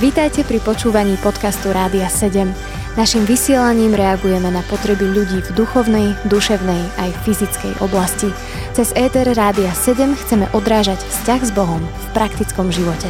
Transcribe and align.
Vítajte 0.00 0.44
pri 0.44 0.60
počúvaní 0.60 1.16
podcastu 1.20 1.72
Rádia 1.72 2.10
7. 2.10 2.50
Naším 2.92 3.24
vysielaním 3.24 3.96
reagujeme 3.96 4.52
na 4.52 4.60
potreby 4.68 5.08
ľudí 5.08 5.40
v 5.40 5.50
duchovnej, 5.56 6.12
duševnej 6.28 6.82
aj 7.00 7.10
fyzickej 7.24 7.80
oblasti. 7.80 8.28
Cez 8.76 8.92
ETR 8.92 9.32
Rádia 9.32 9.72
7 9.72 10.12
chceme 10.12 10.44
odrážať 10.52 11.00
vzťah 11.00 11.40
s 11.40 11.50
Bohom 11.56 11.80
v 11.80 12.06
praktickom 12.12 12.68
živote. 12.68 13.08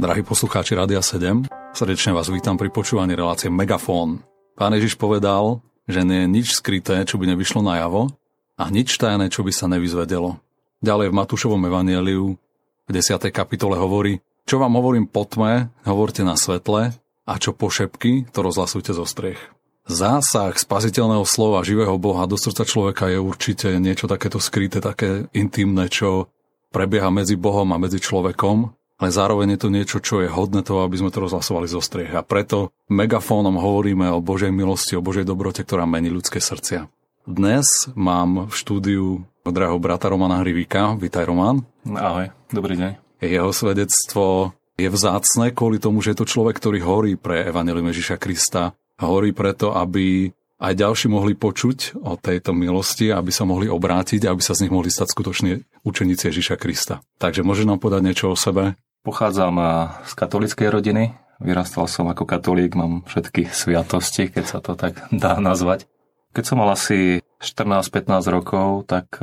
Drahí 0.00 0.24
poslucháči 0.24 0.78
Rádia 0.78 1.04
7, 1.04 1.50
srdečne 1.76 2.16
vás 2.16 2.32
vítam 2.32 2.56
pri 2.56 2.72
počúvaní 2.72 3.12
relácie 3.12 3.52
Megafón. 3.52 4.24
Pán 4.56 4.72
Ježiš 4.80 4.96
povedal, 4.96 5.60
že 5.84 6.08
nie 6.08 6.24
je 6.24 6.32
nič 6.32 6.46
skryté, 6.56 7.04
čo 7.04 7.20
by 7.20 7.34
nevyšlo 7.34 7.60
najavo 7.60 8.08
a 8.56 8.64
nič 8.72 8.96
tajné, 8.96 9.28
čo 9.28 9.44
by 9.44 9.52
sa 9.52 9.68
nevyzvedelo. 9.68 10.40
Ďalej 10.80 11.10
v 11.10 11.18
Matúšovom 11.18 11.62
evanieliu 11.68 12.38
v 12.86 12.90
10. 12.94 13.28
kapitole 13.28 13.76
hovorí, 13.76 14.22
čo 14.48 14.56
vám 14.56 14.80
hovorím 14.80 15.04
po 15.04 15.28
tme, 15.28 15.68
hovorte 15.84 16.24
na 16.24 16.32
svetle 16.32 16.96
a 17.28 17.32
čo 17.36 17.52
po 17.52 17.68
šepky, 17.68 18.32
to 18.32 18.40
rozhlasujte 18.40 18.96
zo 18.96 19.04
strech. 19.04 19.36
Zásah 19.84 20.56
spaziteľného 20.56 21.28
slova 21.28 21.60
živého 21.60 21.96
Boha 22.00 22.24
do 22.24 22.40
srdca 22.40 22.64
človeka 22.64 23.12
je 23.12 23.20
určite 23.20 23.76
niečo 23.76 24.08
takéto 24.08 24.40
skryté, 24.40 24.80
také 24.80 25.28
intimné, 25.36 25.92
čo 25.92 26.32
prebieha 26.72 27.12
medzi 27.12 27.36
Bohom 27.36 27.68
a 27.72 27.80
medzi 27.80 28.00
človekom, 28.00 28.72
ale 29.00 29.08
zároveň 29.08 29.56
je 29.56 29.60
to 29.60 29.68
niečo, 29.72 29.98
čo 30.00 30.24
je 30.24 30.28
hodné 30.32 30.64
toho, 30.64 30.84
aby 30.84 30.96
sme 31.00 31.12
to 31.12 31.24
rozhlasovali 31.24 31.68
zo 31.68 31.80
striech. 31.80 32.12
A 32.12 32.24
preto 32.24 32.72
megafónom 32.88 33.56
hovoríme 33.56 34.12
o 34.12 34.20
Božej 34.24 34.52
milosti, 34.52 34.96
o 34.96 35.04
Božej 35.04 35.28
dobrote, 35.28 35.64
ktorá 35.64 35.88
mení 35.88 36.12
ľudské 36.12 36.40
srdcia. 36.40 36.88
Dnes 37.28 37.88
mám 37.92 38.48
v 38.48 38.52
štúdiu 38.56 39.04
drahého 39.44 39.80
brata 39.80 40.12
Romana 40.12 40.40
Hrivíka. 40.40 40.96
Vítaj, 41.00 41.24
Roman. 41.24 41.64
Ahoj, 41.88 42.32
dobrý 42.52 42.76
deň. 42.76 43.07
Jeho 43.18 43.50
svedectvo 43.50 44.54
je 44.78 44.86
vzácne 44.86 45.50
kvôli 45.50 45.82
tomu, 45.82 45.98
že 45.98 46.14
je 46.14 46.22
to 46.22 46.30
človek, 46.30 46.62
ktorý 46.62 46.78
horí 46.86 47.12
pre 47.18 47.50
Evangelium 47.50 47.90
Ježiša 47.90 48.16
Krista. 48.22 48.78
Horí 49.02 49.34
preto, 49.34 49.74
aby 49.74 50.30
aj 50.58 50.74
ďalší 50.74 51.06
mohli 51.10 51.38
počuť 51.38 52.02
o 52.02 52.18
tejto 52.18 52.50
milosti, 52.50 53.14
aby 53.14 53.30
sa 53.30 53.46
mohli 53.46 53.70
obrátiť 53.70 54.26
aby 54.26 54.42
sa 54.42 54.58
z 54.58 54.66
nich 54.66 54.74
mohli 54.74 54.90
stať 54.90 55.14
skutočne 55.14 55.62
učeníci 55.86 56.30
Ježiša 56.30 56.58
Krista. 56.58 57.02
Takže 57.18 57.46
môže 57.46 57.66
nám 57.66 57.78
povedať 57.78 58.02
niečo 58.06 58.26
o 58.30 58.36
sebe? 58.38 58.74
Pochádzam 59.06 59.54
z 60.02 60.12
katolíckej 60.18 60.68
rodiny. 60.70 61.14
Vyrastal 61.38 61.86
som 61.86 62.10
ako 62.10 62.26
katolík, 62.26 62.74
mám 62.74 63.06
všetky 63.06 63.46
sviatosti, 63.54 64.26
keď 64.26 64.44
sa 64.46 64.58
to 64.58 64.74
tak 64.74 65.06
dá 65.14 65.38
nazvať. 65.38 65.86
Keď 66.34 66.44
som 66.44 66.58
mal 66.58 66.74
asi 66.74 67.22
14-15 67.38 68.34
rokov, 68.34 68.90
tak 68.90 69.14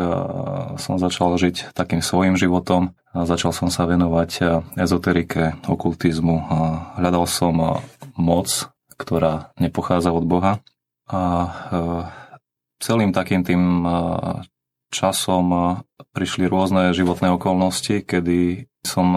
som 0.80 0.96
začal 0.96 1.36
žiť 1.36 1.76
takým 1.76 2.00
svojim 2.00 2.40
životom. 2.40 2.96
Začal 3.12 3.52
som 3.52 3.68
sa 3.68 3.84
venovať 3.84 4.64
ezoterike, 4.80 5.60
okultizmu. 5.68 6.48
Hľadal 6.96 7.28
som 7.28 7.84
moc, 8.16 8.48
ktorá 8.96 9.52
nepochádza 9.60 10.16
od 10.16 10.24
Boha. 10.24 10.64
A 11.12 11.22
celým 12.80 13.12
takým 13.12 13.44
tým 13.44 13.84
časom 14.96 15.84
prišli 16.16 16.48
rôzne 16.48 16.96
životné 16.96 17.36
okolnosti, 17.36 18.00
kedy 18.08 18.72
som 18.88 19.12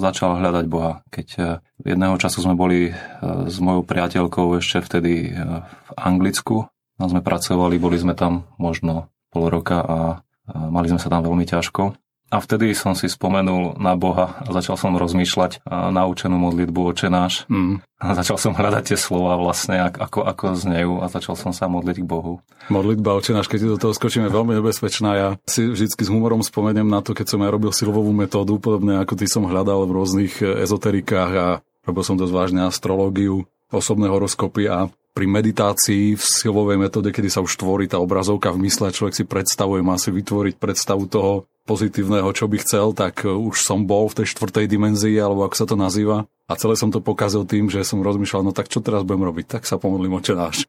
začal 0.00 0.40
hľadať 0.40 0.64
Boha. 0.72 1.04
Keď 1.12 1.60
jedného 1.84 2.16
času 2.16 2.48
sme 2.48 2.56
boli 2.56 2.96
s 3.20 3.56
mojou 3.60 3.84
priateľkou 3.84 4.56
ešte 4.56 4.80
vtedy 4.80 5.36
v 5.36 5.90
Anglicku 6.00 6.71
tam 7.02 7.10
sme 7.10 7.26
pracovali, 7.26 7.82
boli 7.82 7.98
sme 7.98 8.14
tam 8.14 8.46
možno 8.62 9.10
pol 9.34 9.50
roka 9.50 9.82
a 9.82 9.98
mali 10.46 10.86
sme 10.86 11.02
sa 11.02 11.10
tam 11.10 11.26
veľmi 11.26 11.42
ťažko. 11.42 11.98
A 12.32 12.40
vtedy 12.40 12.72
som 12.72 12.96
si 12.96 13.12
spomenul 13.12 13.76
na 13.76 13.92
Boha 13.92 14.40
a 14.40 14.48
začal 14.56 14.80
som 14.80 14.96
rozmýšľať 14.96 15.68
a 15.68 15.92
naučenú 15.92 16.40
modlitbu 16.40 16.80
očenáš. 16.96 17.44
Mm. 17.52 17.84
A 18.00 18.06
začal 18.16 18.40
som 18.40 18.56
hľadať 18.56 18.88
tie 18.88 18.96
slova 18.96 19.36
vlastne, 19.36 19.84
ako, 19.84 20.24
ako 20.24 20.56
znejú 20.56 21.04
a 21.04 21.12
začal 21.12 21.36
som 21.36 21.52
sa 21.52 21.68
modliť 21.68 22.00
k 22.00 22.08
Bohu. 22.08 22.40
Modlitba 22.72 23.12
očenáš, 23.20 23.52
keď 23.52 23.76
do 23.76 23.78
toho 23.84 23.92
skočíme, 23.92 24.32
veľmi 24.32 24.56
nebezpečná. 24.56 25.10
Ja 25.12 25.28
si 25.44 25.68
vždy 25.68 25.92
s 25.92 26.08
humorom 26.08 26.40
spomeniem 26.40 26.88
na 26.88 27.04
to, 27.04 27.12
keď 27.12 27.36
som 27.36 27.44
ja 27.44 27.52
robil 27.52 27.68
silovú 27.68 28.08
metódu, 28.16 28.56
podobne 28.56 29.04
ako 29.04 29.12
ty 29.12 29.28
som 29.28 29.44
hľadal 29.44 29.84
v 29.84 29.92
rôznych 29.92 30.40
ezoterikách 30.40 31.32
a 31.36 31.46
robil 31.84 32.00
som 32.00 32.16
dosť 32.16 32.32
vážne 32.32 32.64
astrológiu, 32.64 33.44
osobné 33.68 34.08
horoskopy 34.08 34.72
a 34.72 34.88
pri 35.12 35.26
meditácii 35.28 36.16
v 36.16 36.22
silovej 36.22 36.80
metóde, 36.80 37.12
kedy 37.12 37.28
sa 37.28 37.44
už 37.44 37.60
tvorí 37.60 37.84
tá 37.84 38.00
obrazovka 38.00 38.48
v 38.52 38.64
mysle 38.68 38.88
človek 38.88 39.14
si 39.14 39.24
predstavuje, 39.28 39.84
má 39.84 40.00
si 40.00 40.08
vytvoriť 40.08 40.56
predstavu 40.56 41.04
toho 41.04 41.44
pozitívneho, 41.62 42.26
čo 42.34 42.50
by 42.50 42.56
chcel, 42.64 42.90
tak 42.96 43.22
už 43.22 43.62
som 43.62 43.86
bol 43.86 44.10
v 44.10 44.22
tej 44.24 44.34
štvrtej 44.34 44.66
dimenzii, 44.66 45.14
alebo 45.20 45.46
ako 45.46 45.56
sa 45.56 45.66
to 45.68 45.76
nazýva. 45.78 46.26
A 46.50 46.58
celé 46.58 46.74
som 46.74 46.90
to 46.90 46.98
pokazil 46.98 47.46
tým, 47.46 47.70
že 47.70 47.86
som 47.86 48.02
rozmýšľal, 48.02 48.42
no 48.42 48.52
tak 48.52 48.66
čo 48.66 48.82
teraz 48.82 49.06
budem 49.06 49.24
robiť? 49.30 49.46
Tak 49.46 49.62
sa 49.64 49.78
pomodlím 49.78 50.18
očenáš. 50.18 50.66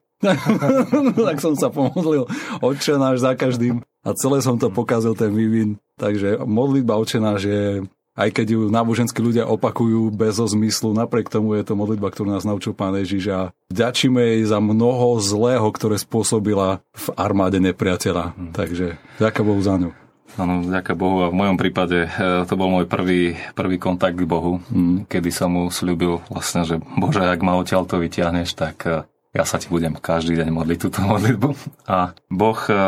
tak 1.28 1.38
som 1.42 1.58
sa 1.58 1.68
pomodlil 1.68 2.30
očenáš 2.62 3.20
za 3.20 3.34
každým 3.34 3.82
a 4.04 4.10
celé 4.14 4.38
som 4.44 4.60
to 4.60 4.70
pokazil 4.70 5.16
ten 5.18 5.34
vývin. 5.34 5.80
Takže 5.98 6.44
modlitba 6.46 7.00
očenáš 7.00 7.40
je 7.48 7.64
aj 8.14 8.30
keď 8.30 8.46
ju 8.54 8.60
náboženskí 8.70 9.18
ľudia 9.18 9.44
opakujú 9.50 10.14
bez 10.14 10.38
zmyslu, 10.38 10.94
napriek 10.94 11.26
tomu 11.26 11.58
je 11.58 11.66
to 11.66 11.74
modlitba, 11.74 12.14
ktorú 12.14 12.30
nás 12.30 12.46
naučil 12.46 12.70
pán 12.70 12.94
Ježiš 12.94 13.24
a 13.34 13.40
vďačíme 13.74 14.22
jej 14.22 14.42
za 14.46 14.62
mnoho 14.62 15.18
zlého, 15.18 15.66
ktoré 15.74 15.98
spôsobila 15.98 16.82
v 16.94 17.06
armáde 17.18 17.58
nepriateľa. 17.58 18.34
Hmm. 18.34 18.54
Takže 18.54 19.02
ďaká 19.18 19.42
Bohu 19.42 19.58
za 19.58 19.74
ňu. 19.78 19.90
Áno, 20.34 20.66
ďaká 20.66 20.98
Bohu 20.98 21.22
a 21.22 21.30
v 21.30 21.38
mojom 21.38 21.54
prípade 21.58 22.10
e, 22.10 22.42
to 22.46 22.58
bol 22.58 22.66
môj 22.66 22.90
prvý, 22.90 23.38
prvý 23.54 23.78
kontakt 23.78 24.18
k 24.18 24.26
Bohu, 24.26 24.58
hmm. 24.66 25.06
kedy 25.06 25.30
som 25.30 25.54
mu 25.54 25.70
slúbil 25.70 26.18
vlastne, 26.26 26.66
že 26.66 26.82
Bože, 26.98 27.22
ak 27.22 27.38
ma 27.38 27.54
odtiaľ 27.54 27.86
to 27.86 28.02
vyťahneš, 28.02 28.50
tak 28.58 28.76
e, 28.82 29.06
ja 29.30 29.44
sa 29.46 29.62
ti 29.62 29.70
budem 29.70 29.94
každý 29.94 30.38
deň 30.42 30.50
modliť 30.50 30.78
túto 30.82 31.06
modlitbu. 31.06 31.54
A 31.86 32.18
Boh, 32.26 32.58
e, 32.66 32.82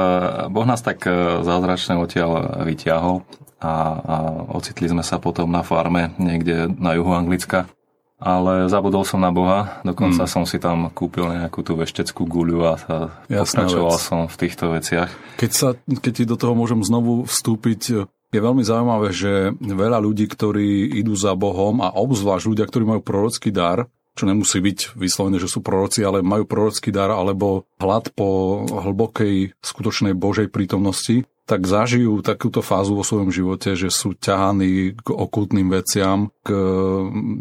boh 0.50 0.66
nás 0.66 0.82
tak 0.82 1.06
zázračne 1.47 2.03
odtiaľ 2.03 2.62
vyťahol 2.66 3.22
a, 3.61 3.72
a 3.97 4.17
ocitli 4.53 4.89
sme 4.89 5.00
sa 5.00 5.17
potom 5.17 5.49
na 5.49 5.65
farme 5.65 6.12
niekde 6.21 6.69
na 6.77 6.93
juhu 6.93 7.12
Anglicka. 7.17 7.69
Ale 8.17 8.65
zabudol 8.72 9.05
som 9.05 9.21
na 9.21 9.28
Boha, 9.28 9.84
dokonca 9.84 10.25
mm. 10.25 10.31
som 10.33 10.49
si 10.49 10.56
tam 10.56 10.89
kúpil 10.89 11.28
nejakú 11.37 11.61
tú 11.61 11.77
vešteckú 11.77 12.25
guľu 12.25 12.65
a, 12.65 12.75
a 12.89 12.97
pokračoval 13.44 13.93
vec. 13.93 14.00
som 14.00 14.25
v 14.25 14.37
týchto 14.41 14.72
veciach. 14.72 15.12
Keď, 15.37 15.50
sa, 15.53 15.77
keď 15.77 16.12
ti 16.17 16.25
do 16.25 16.41
toho 16.41 16.56
môžem 16.56 16.81
znovu 16.81 17.28
vstúpiť, 17.28 18.09
je 18.33 18.41
veľmi 18.41 18.65
zaujímavé, 18.65 19.12
že 19.12 19.53
veľa 19.61 20.00
ľudí, 20.00 20.33
ktorí 20.33 20.97
idú 20.97 21.12
za 21.12 21.37
Bohom 21.37 21.84
a 21.84 21.93
obzvlášť 21.93 22.49
ľudia, 22.49 22.65
ktorí 22.65 22.88
majú 22.88 23.05
prorocký 23.05 23.53
dar, 23.53 23.84
čo 24.16 24.25
nemusí 24.25 24.59
byť 24.65 24.97
vyslovene, 24.97 25.37
že 25.37 25.53
sú 25.53 25.60
proroci, 25.60 26.00
ale 26.00 26.25
majú 26.25 26.49
prorocký 26.49 26.88
dar 26.88 27.12
alebo 27.12 27.69
hlad 27.77 28.10
po 28.16 28.65
hlbokej 28.65 29.53
skutočnej 29.60 30.16
Božej 30.16 30.49
prítomnosti, 30.49 31.28
tak 31.47 31.62
zažijú 31.62 32.26
takúto 32.26 32.59
fázu 32.59 32.99
vo 32.99 33.06
svojom 33.06 33.31
živote, 33.31 33.78
že 33.78 33.87
sú 33.87 34.19
ťahaní 34.19 34.99
k 34.99 35.09
okultným 35.15 35.71
veciam, 35.71 36.34
k 36.43 36.50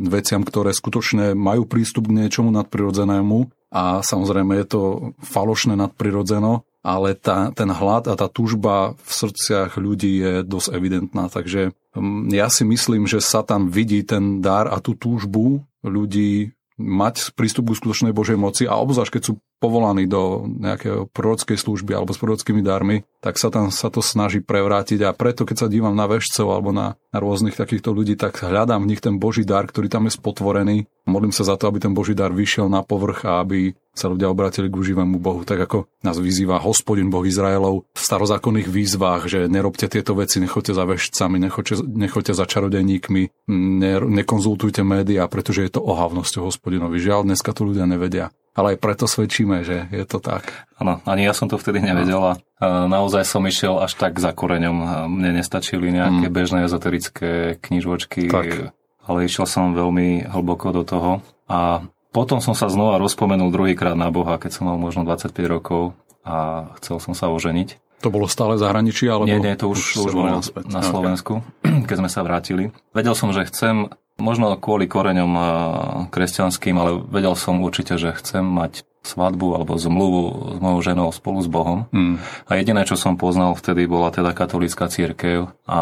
veciam, 0.06 0.46
ktoré 0.46 0.78
skutočne 0.78 1.34
majú 1.34 1.66
prístup 1.66 2.14
k 2.14 2.22
niečomu 2.22 2.54
nadprirodzenému 2.54 3.50
a 3.74 4.06
samozrejme 4.06 4.62
je 4.62 4.68
to 4.70 4.82
falošné 5.26 5.74
nadprirodzeno, 5.74 6.64
ale 6.86 7.18
tá, 7.18 7.50
ten 7.50 7.68
hlad 7.74 8.06
a 8.06 8.14
tá 8.14 8.30
túžba 8.30 8.94
v 9.02 9.12
srdciach 9.12 9.82
ľudí 9.82 10.22
je 10.22 10.34
dosť 10.46 10.70
evidentná. 10.78 11.26
Takže 11.34 11.74
mm, 11.98 12.30
ja 12.30 12.48
si 12.54 12.62
myslím, 12.62 13.10
že 13.10 13.26
Satan 13.26 13.74
vidí 13.74 14.06
ten 14.06 14.40
dar 14.40 14.70
a 14.70 14.78
tú 14.78 14.94
túžbu 14.94 15.66
ľudí 15.82 16.55
mať 16.76 17.32
prístup 17.36 17.72
k 17.72 17.80
skutočnej 17.80 18.12
Božej 18.12 18.36
moci 18.36 18.64
a 18.68 18.76
obzvlášť, 18.76 19.20
keď 19.20 19.24
sú 19.24 19.34
povolaní 19.66 20.06
do 20.06 20.46
nejakej 20.46 21.10
prorockej 21.10 21.58
služby 21.58 21.98
alebo 21.98 22.14
s 22.14 22.22
prorockými 22.22 22.62
darmi, 22.62 23.02
tak 23.18 23.42
sa 23.42 23.50
tam 23.50 23.74
sa 23.74 23.90
to 23.90 24.06
snaží 24.06 24.46
prevrátiť 24.46 25.02
a 25.02 25.18
preto, 25.18 25.50
keď 25.50 25.66
sa 25.66 25.72
dívam 25.74 25.98
na 25.98 26.06
vešcov 26.06 26.46
alebo 26.54 26.70
na, 26.70 26.94
na 27.10 27.18
rôznych 27.18 27.58
takýchto 27.58 27.90
ľudí, 27.90 28.14
tak 28.14 28.46
hľadám 28.46 28.86
v 28.86 28.94
nich 28.94 29.02
ten 29.02 29.18
Boží 29.18 29.42
dar, 29.42 29.66
ktorý 29.66 29.90
tam 29.90 30.06
je 30.06 30.14
spotvorený. 30.14 30.86
Modlím 31.10 31.34
sa 31.34 31.42
za 31.42 31.58
to, 31.58 31.66
aby 31.66 31.82
ten 31.82 31.98
Boží 31.98 32.14
dar 32.14 32.30
vyšiel 32.30 32.70
na 32.70 32.86
povrch 32.86 33.26
a 33.26 33.42
aby 33.42 33.74
sa 33.96 34.12
ľudia 34.12 34.30
obratili 34.30 34.68
k 34.68 34.94
živému 34.94 35.18
Bohu, 35.18 35.48
tak 35.48 35.66
ako 35.66 35.90
nás 36.04 36.20
vyzýva 36.20 36.60
hospodin 36.62 37.08
Boh 37.08 37.24
Izraelov 37.24 37.88
v 37.96 38.00
starozákonných 38.00 38.68
výzvach, 38.68 39.26
že 39.26 39.48
nerobte 39.48 39.88
tieto 39.88 40.14
veci, 40.14 40.44
nechoďte 40.44 40.76
za 40.76 40.84
vešcami, 40.84 41.38
nechoďte, 41.40 41.82
nechoďte 41.82 42.34
za 42.36 42.46
čarodejníkmi, 42.46 43.24
ne, 43.50 43.94
nekonzultujte 44.04 44.84
médiá, 44.84 45.26
pretože 45.32 45.64
je 45.64 45.72
to 45.80 45.82
ohavnosťou 45.82 46.46
hospodinovi. 46.52 47.00
Žiaľ, 47.00 47.34
dneska 47.34 47.56
to 47.56 47.64
ľudia 47.64 47.88
nevedia. 47.88 48.36
Ale 48.56 48.76
aj 48.76 48.78
preto 48.80 49.06
svedčíme, 49.06 49.68
že 49.68 49.92
je 49.92 50.06
to 50.08 50.24
tak. 50.24 50.48
Áno, 50.80 51.04
ani 51.04 51.28
ja 51.28 51.36
som 51.36 51.52
to 51.52 51.60
vtedy 51.60 51.84
nevedel 51.84 52.24
a 52.24 52.34
naozaj 52.64 53.28
som 53.28 53.44
išiel 53.44 53.84
až 53.84 54.00
tak 54.00 54.16
za 54.16 54.32
koreňom. 54.32 55.08
Mne 55.12 55.44
nestačili 55.44 55.92
nejaké 55.92 56.32
mm. 56.32 56.34
bežné 56.34 56.60
ezoterické 56.64 57.60
knižočky, 57.60 58.32
tak. 58.32 58.72
ale 59.04 59.18
išiel 59.28 59.44
som 59.44 59.76
veľmi 59.76 60.32
hlboko 60.32 60.72
do 60.72 60.88
toho 60.88 61.12
a 61.52 61.84
potom 62.16 62.40
som 62.40 62.56
sa 62.56 62.72
znova 62.72 62.96
rozpomenul 62.96 63.52
druhýkrát 63.52 64.00
na 64.00 64.08
Boha, 64.08 64.40
keď 64.40 64.56
som 64.56 64.72
mal 64.72 64.80
možno 64.80 65.04
25 65.04 65.36
rokov 65.52 65.92
a 66.24 66.72
chcel 66.80 67.04
som 67.04 67.12
sa 67.12 67.28
oženiť. 67.28 68.00
To 68.04 68.08
bolo 68.08 68.32
stále 68.32 68.56
zahraničí? 68.56 69.04
Alebo... 69.12 69.28
Nie, 69.28 69.44
nie, 69.44 69.52
to 69.60 69.68
už, 69.68 70.00
už, 70.00 70.12
už 70.12 70.16
bolo 70.16 70.40
na, 70.40 70.42
na 70.72 70.82
Slovensku, 70.84 71.44
okay. 71.44 71.84
keď 71.92 71.96
sme 72.00 72.10
sa 72.12 72.24
vrátili. 72.24 72.72
Vedel 72.96 73.20
som, 73.20 73.36
že 73.36 73.44
chcem 73.52 73.92
Možno 74.16 74.56
kvôli 74.56 74.88
koreňom 74.88 75.32
eh, 75.36 75.46
kresťanským, 76.10 76.76
ale 76.80 76.92
vedel 77.04 77.36
som 77.36 77.60
určite, 77.60 78.00
že 78.00 78.16
chcem 78.16 78.44
mať 78.44 78.88
svadbu 79.06 79.56
alebo 79.56 79.78
zmluvu 79.78 80.24
s 80.56 80.60
mojou 80.60 80.80
ženou 80.82 81.10
spolu 81.14 81.40
s 81.40 81.50
Bohom. 81.50 81.86
Mm. 81.94 82.18
A 82.50 82.52
jediné, 82.58 82.82
čo 82.84 82.98
som 82.98 83.16
poznal 83.16 83.54
vtedy, 83.54 83.86
bola 83.86 84.10
teda 84.10 84.34
katolická 84.34 84.90
církev 84.90 85.54
a 85.70 85.80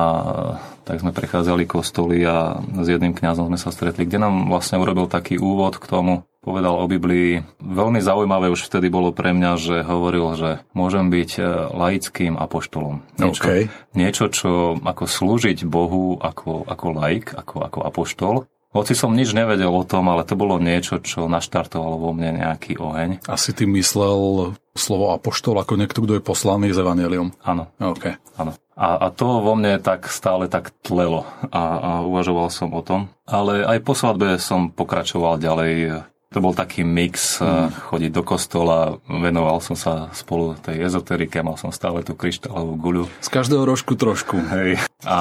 tak 0.84 1.00
sme 1.00 1.16
prechádzali 1.16 1.64
kostoly 1.64 2.28
a 2.28 2.60
s 2.60 2.88
jedným 2.92 3.16
kňazom 3.16 3.48
sme 3.48 3.60
sa 3.60 3.72
stretli, 3.72 4.04
kde 4.04 4.20
nám 4.20 4.52
vlastne 4.52 4.76
urobil 4.78 5.08
taký 5.08 5.40
úvod 5.40 5.80
k 5.80 5.88
tomu, 5.88 6.28
povedal 6.44 6.76
o 6.76 6.86
Biblii. 6.92 7.40
Veľmi 7.64 8.04
zaujímavé 8.04 8.52
už 8.52 8.68
vtedy 8.68 8.92
bolo 8.92 9.16
pre 9.16 9.32
mňa, 9.32 9.52
že 9.56 9.76
hovoril, 9.88 10.36
že 10.36 10.52
môžem 10.76 11.08
byť 11.08 11.32
e, 11.40 11.42
laickým 11.72 12.36
apoštolom. 12.36 13.00
Niečo, 13.16 13.42
okay. 13.48 13.62
niečo 13.96 14.28
čo 14.28 14.76
ako 14.84 15.08
slúžiť 15.08 15.64
Bohu 15.64 16.20
ako, 16.20 16.68
ako 16.68 16.86
laik, 17.00 17.32
ako, 17.32 17.64
ako 17.64 17.80
apoštol 17.88 18.36
hoci 18.74 18.98
som 18.98 19.14
nič 19.14 19.38
nevedel 19.38 19.70
o 19.70 19.86
tom, 19.86 20.10
ale 20.10 20.26
to 20.26 20.34
bolo 20.34 20.58
niečo, 20.58 20.98
čo 21.00 21.30
naštartovalo 21.30 22.02
vo 22.02 22.12
mne 22.12 22.42
nejaký 22.42 22.82
oheň. 22.82 23.30
Asi 23.30 23.54
ty 23.54 23.70
myslel 23.70 24.54
slovo 24.74 25.14
apoštol 25.14 25.62
ako 25.62 25.78
niekto, 25.78 26.02
kto 26.02 26.18
je 26.18 26.26
poslaný 26.26 26.74
s 26.74 26.82
evaneliom. 26.82 27.38
Áno. 27.46 27.70
Okay. 27.78 28.18
Áno. 28.34 28.58
A, 28.74 28.98
a 28.98 29.08
to 29.14 29.46
vo 29.46 29.54
mne 29.54 29.78
tak 29.78 30.10
stále 30.10 30.50
tak 30.50 30.74
tlelo 30.82 31.30
a, 31.54 31.62
a 31.78 31.92
uvažoval 32.02 32.50
som 32.50 32.74
o 32.74 32.82
tom. 32.82 33.14
Ale 33.30 33.62
aj 33.62 33.86
po 33.86 33.94
svadbe 33.94 34.42
som 34.42 34.74
pokračoval 34.74 35.38
ďalej 35.38 36.04
to 36.34 36.42
bol 36.42 36.58
taký 36.58 36.82
mix 36.82 37.38
mm. 37.38 37.94
chodiť 37.94 38.12
do 38.12 38.24
kostola, 38.26 38.98
venoval 39.06 39.62
som 39.62 39.78
sa 39.78 40.10
spolu 40.18 40.58
tej 40.58 40.90
ezoterike, 40.90 41.46
mal 41.46 41.56
som 41.62 41.70
stále 41.70 42.02
tú 42.02 42.18
kryštálovú 42.18 42.74
guľu. 42.76 43.04
Z 43.22 43.30
každého 43.30 43.62
rožku 43.62 43.94
trošku. 43.94 44.42
Hej. 44.50 44.82
A 45.06 45.18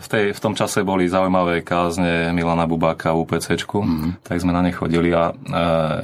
v, 0.00 0.06
tej, 0.08 0.24
v 0.32 0.40
tom 0.40 0.56
čase 0.56 0.80
boli 0.80 1.04
zaujímavé 1.04 1.60
kázne 1.60 2.32
Milana 2.32 2.64
Bubáka 2.64 3.12
v 3.12 3.28
UPCčku, 3.28 3.78
mm. 3.84 4.10
tak 4.24 4.40
sme 4.40 4.56
na 4.56 4.64
ne 4.64 4.72
chodili 4.72 5.12
a 5.12 5.36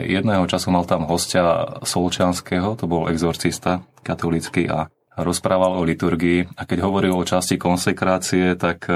jedného 0.05 0.45
času 0.45 0.69
mal 0.69 0.85
tam 0.85 1.09
hostia 1.09 1.81
Solčanského, 1.81 2.77
to 2.77 2.85
bol 2.85 3.09
exorcista 3.09 3.81
katolícky 4.05 4.69
a 4.69 4.93
rozprával 5.17 5.81
o 5.81 5.83
liturgii 5.85 6.53
a 6.57 6.63
keď 6.69 6.79
hovoril 6.85 7.17
o 7.17 7.25
časti 7.25 7.57
konsekrácie, 7.61 8.57
tak 8.57 8.89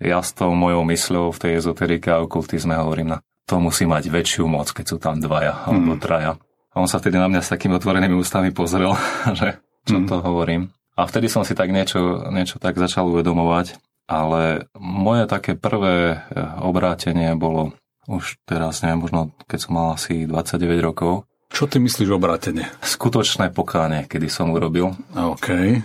ja 0.00 0.18
s 0.24 0.32
tou 0.32 0.56
mojou 0.56 0.84
mysľou 0.88 1.32
v 1.32 1.40
tej 1.40 1.52
ezoterike 1.60 2.08
a 2.08 2.24
okultizme 2.24 2.72
hovorím 2.72 3.16
na 3.16 3.18
to 3.50 3.58
musí 3.58 3.82
mať 3.82 4.06
väčšiu 4.06 4.46
moc, 4.46 4.70
keď 4.70 4.84
sú 4.86 4.96
tam 5.02 5.18
dvaja 5.18 5.66
alebo 5.66 5.98
mm. 5.98 6.00
traja. 6.00 6.38
A 6.70 6.76
on 6.78 6.86
sa 6.86 7.02
vtedy 7.02 7.18
na 7.18 7.26
mňa 7.26 7.42
s 7.42 7.50
takými 7.50 7.74
otvorenými 7.82 8.14
ústami 8.14 8.54
pozrel, 8.54 8.94
že 9.38 9.58
čo 9.90 9.98
mm. 9.98 10.06
to 10.06 10.16
hovorím. 10.22 10.70
A 10.94 11.10
vtedy 11.10 11.26
som 11.26 11.42
si 11.42 11.58
tak 11.58 11.74
niečo, 11.74 12.30
niečo 12.30 12.62
tak 12.62 12.78
začal 12.78 13.10
uvedomovať, 13.10 13.74
ale 14.06 14.70
moje 14.78 15.26
také 15.26 15.58
prvé 15.58 16.14
eh, 16.14 16.18
obrátenie 16.62 17.34
bolo 17.34 17.74
už 18.06 18.38
teraz, 18.46 18.86
neviem, 18.86 19.02
možno 19.02 19.20
keď 19.50 19.58
som 19.58 19.72
mal 19.74 19.88
asi 19.98 20.26
29 20.26 20.78
rokov. 20.82 21.26
Čo 21.50 21.66
ty 21.66 21.82
myslíš 21.82 22.14
obrátenie? 22.14 22.70
Skutočné 22.78 23.50
pokánie, 23.50 24.06
kedy 24.06 24.30
som 24.30 24.54
urobil. 24.54 24.94
OK. 25.10 25.82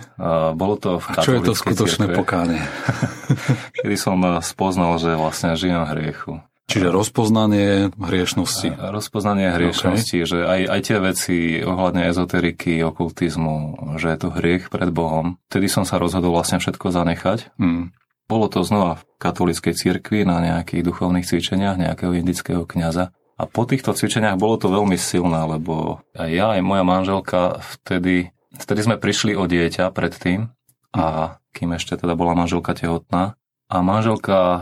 Bolo 0.53 0.75
to 0.77 1.01
v 1.01 1.05
A 1.09 1.25
čo 1.25 1.33
je 1.33 1.41
to 1.41 1.57
skutočné 1.57 2.05
cirkve, 2.05 2.17
pokánie? 2.21 2.61
kedy 3.81 3.95
som 3.97 4.21
eh, 4.21 4.41
spoznal, 4.45 5.01
že 5.01 5.17
vlastne 5.17 5.57
žijem 5.57 5.81
hriechu. 5.89 6.41
Čiže 6.65 6.89
rozpoznanie 6.89 7.93
hriešnosti. 7.93 8.73
Rozpoznanie 8.73 9.53
hriešnosti, 9.53 10.17
okay. 10.17 10.25
že 10.25 10.37
aj, 10.41 10.61
aj 10.65 10.79
tie 10.81 10.97
veci 10.97 11.37
ohľadne 11.61 12.09
ezoteriky, 12.09 12.81
okultizmu, 12.81 13.85
že 14.01 14.09
je 14.09 14.17
to 14.17 14.33
hriech 14.33 14.73
pred 14.73 14.89
Bohom. 14.89 15.37
Vtedy 15.53 15.69
som 15.69 15.85
sa 15.85 16.01
rozhodol 16.01 16.33
vlastne 16.33 16.57
všetko 16.57 16.89
zanechať. 16.89 17.53
Mm. 17.61 17.93
Bolo 18.25 18.49
to 18.49 18.65
znova 18.65 18.97
v 18.97 19.03
katolíckej 19.21 19.77
cirkvi 19.77 20.25
na 20.25 20.41
nejakých 20.41 20.81
duchovných 20.81 21.29
cvičeniach 21.29 21.77
nejakého 21.77 22.17
indického 22.17 22.65
kňaza. 22.65 23.13
A 23.37 23.43
po 23.45 23.69
týchto 23.69 23.93
cvičeniach 23.93 24.39
bolo 24.39 24.57
to 24.57 24.73
veľmi 24.73 24.97
silné, 24.97 25.45
lebo 25.45 26.01
aj 26.17 26.29
ja, 26.33 26.57
aj 26.57 26.65
moja 26.65 26.81
manželka 26.81 27.61
vtedy, 27.77 28.33
vtedy 28.57 28.79
sme 28.81 28.97
prišli 28.97 29.37
o 29.37 29.45
dieťa 29.45 29.93
predtým 29.93 30.49
a 30.95 31.37
kým 31.53 31.75
ešte 31.77 31.99
teda 31.99 32.17
bola 32.17 32.33
manželka 32.33 32.73
tehotná, 32.73 33.37
a 33.65 33.75
manželka 33.81 34.37
eh, 34.37 34.59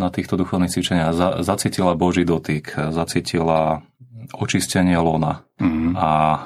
na 0.00 0.08
týchto 0.08 0.40
duchovných 0.40 0.72
cvičeniach 0.72 1.42
zacítila 1.44 1.98
Boží 1.98 2.24
dotyk, 2.24 2.74
zacítila 2.92 3.84
očistenie 4.36 4.96
lona. 5.00 5.44
Mm-hmm. 5.56 5.92
A 5.96 6.10
e, 6.12 6.38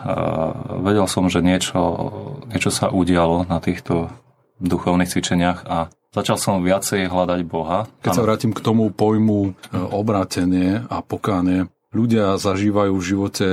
vedel 0.86 1.06
som, 1.10 1.26
že 1.26 1.42
niečo, 1.42 1.80
niečo 2.46 2.70
sa 2.70 2.94
udialo 2.94 3.42
na 3.50 3.58
týchto 3.58 4.06
duchovných 4.62 5.10
cvičeniach 5.10 5.66
a 5.66 5.90
začal 6.14 6.38
som 6.38 6.62
viacej 6.62 7.10
hľadať 7.10 7.40
Boha. 7.42 7.90
Keď 8.04 8.10
sa 8.14 8.22
vrátim 8.22 8.54
k 8.54 8.62
tomu 8.62 8.94
pojmu 8.94 9.40
eh, 9.50 9.52
obrátenie 9.74 10.86
a 10.86 11.02
pokánie, 11.02 11.66
ľudia 11.90 12.38
zažívajú 12.38 12.92
v 12.94 13.06
živote 13.06 13.48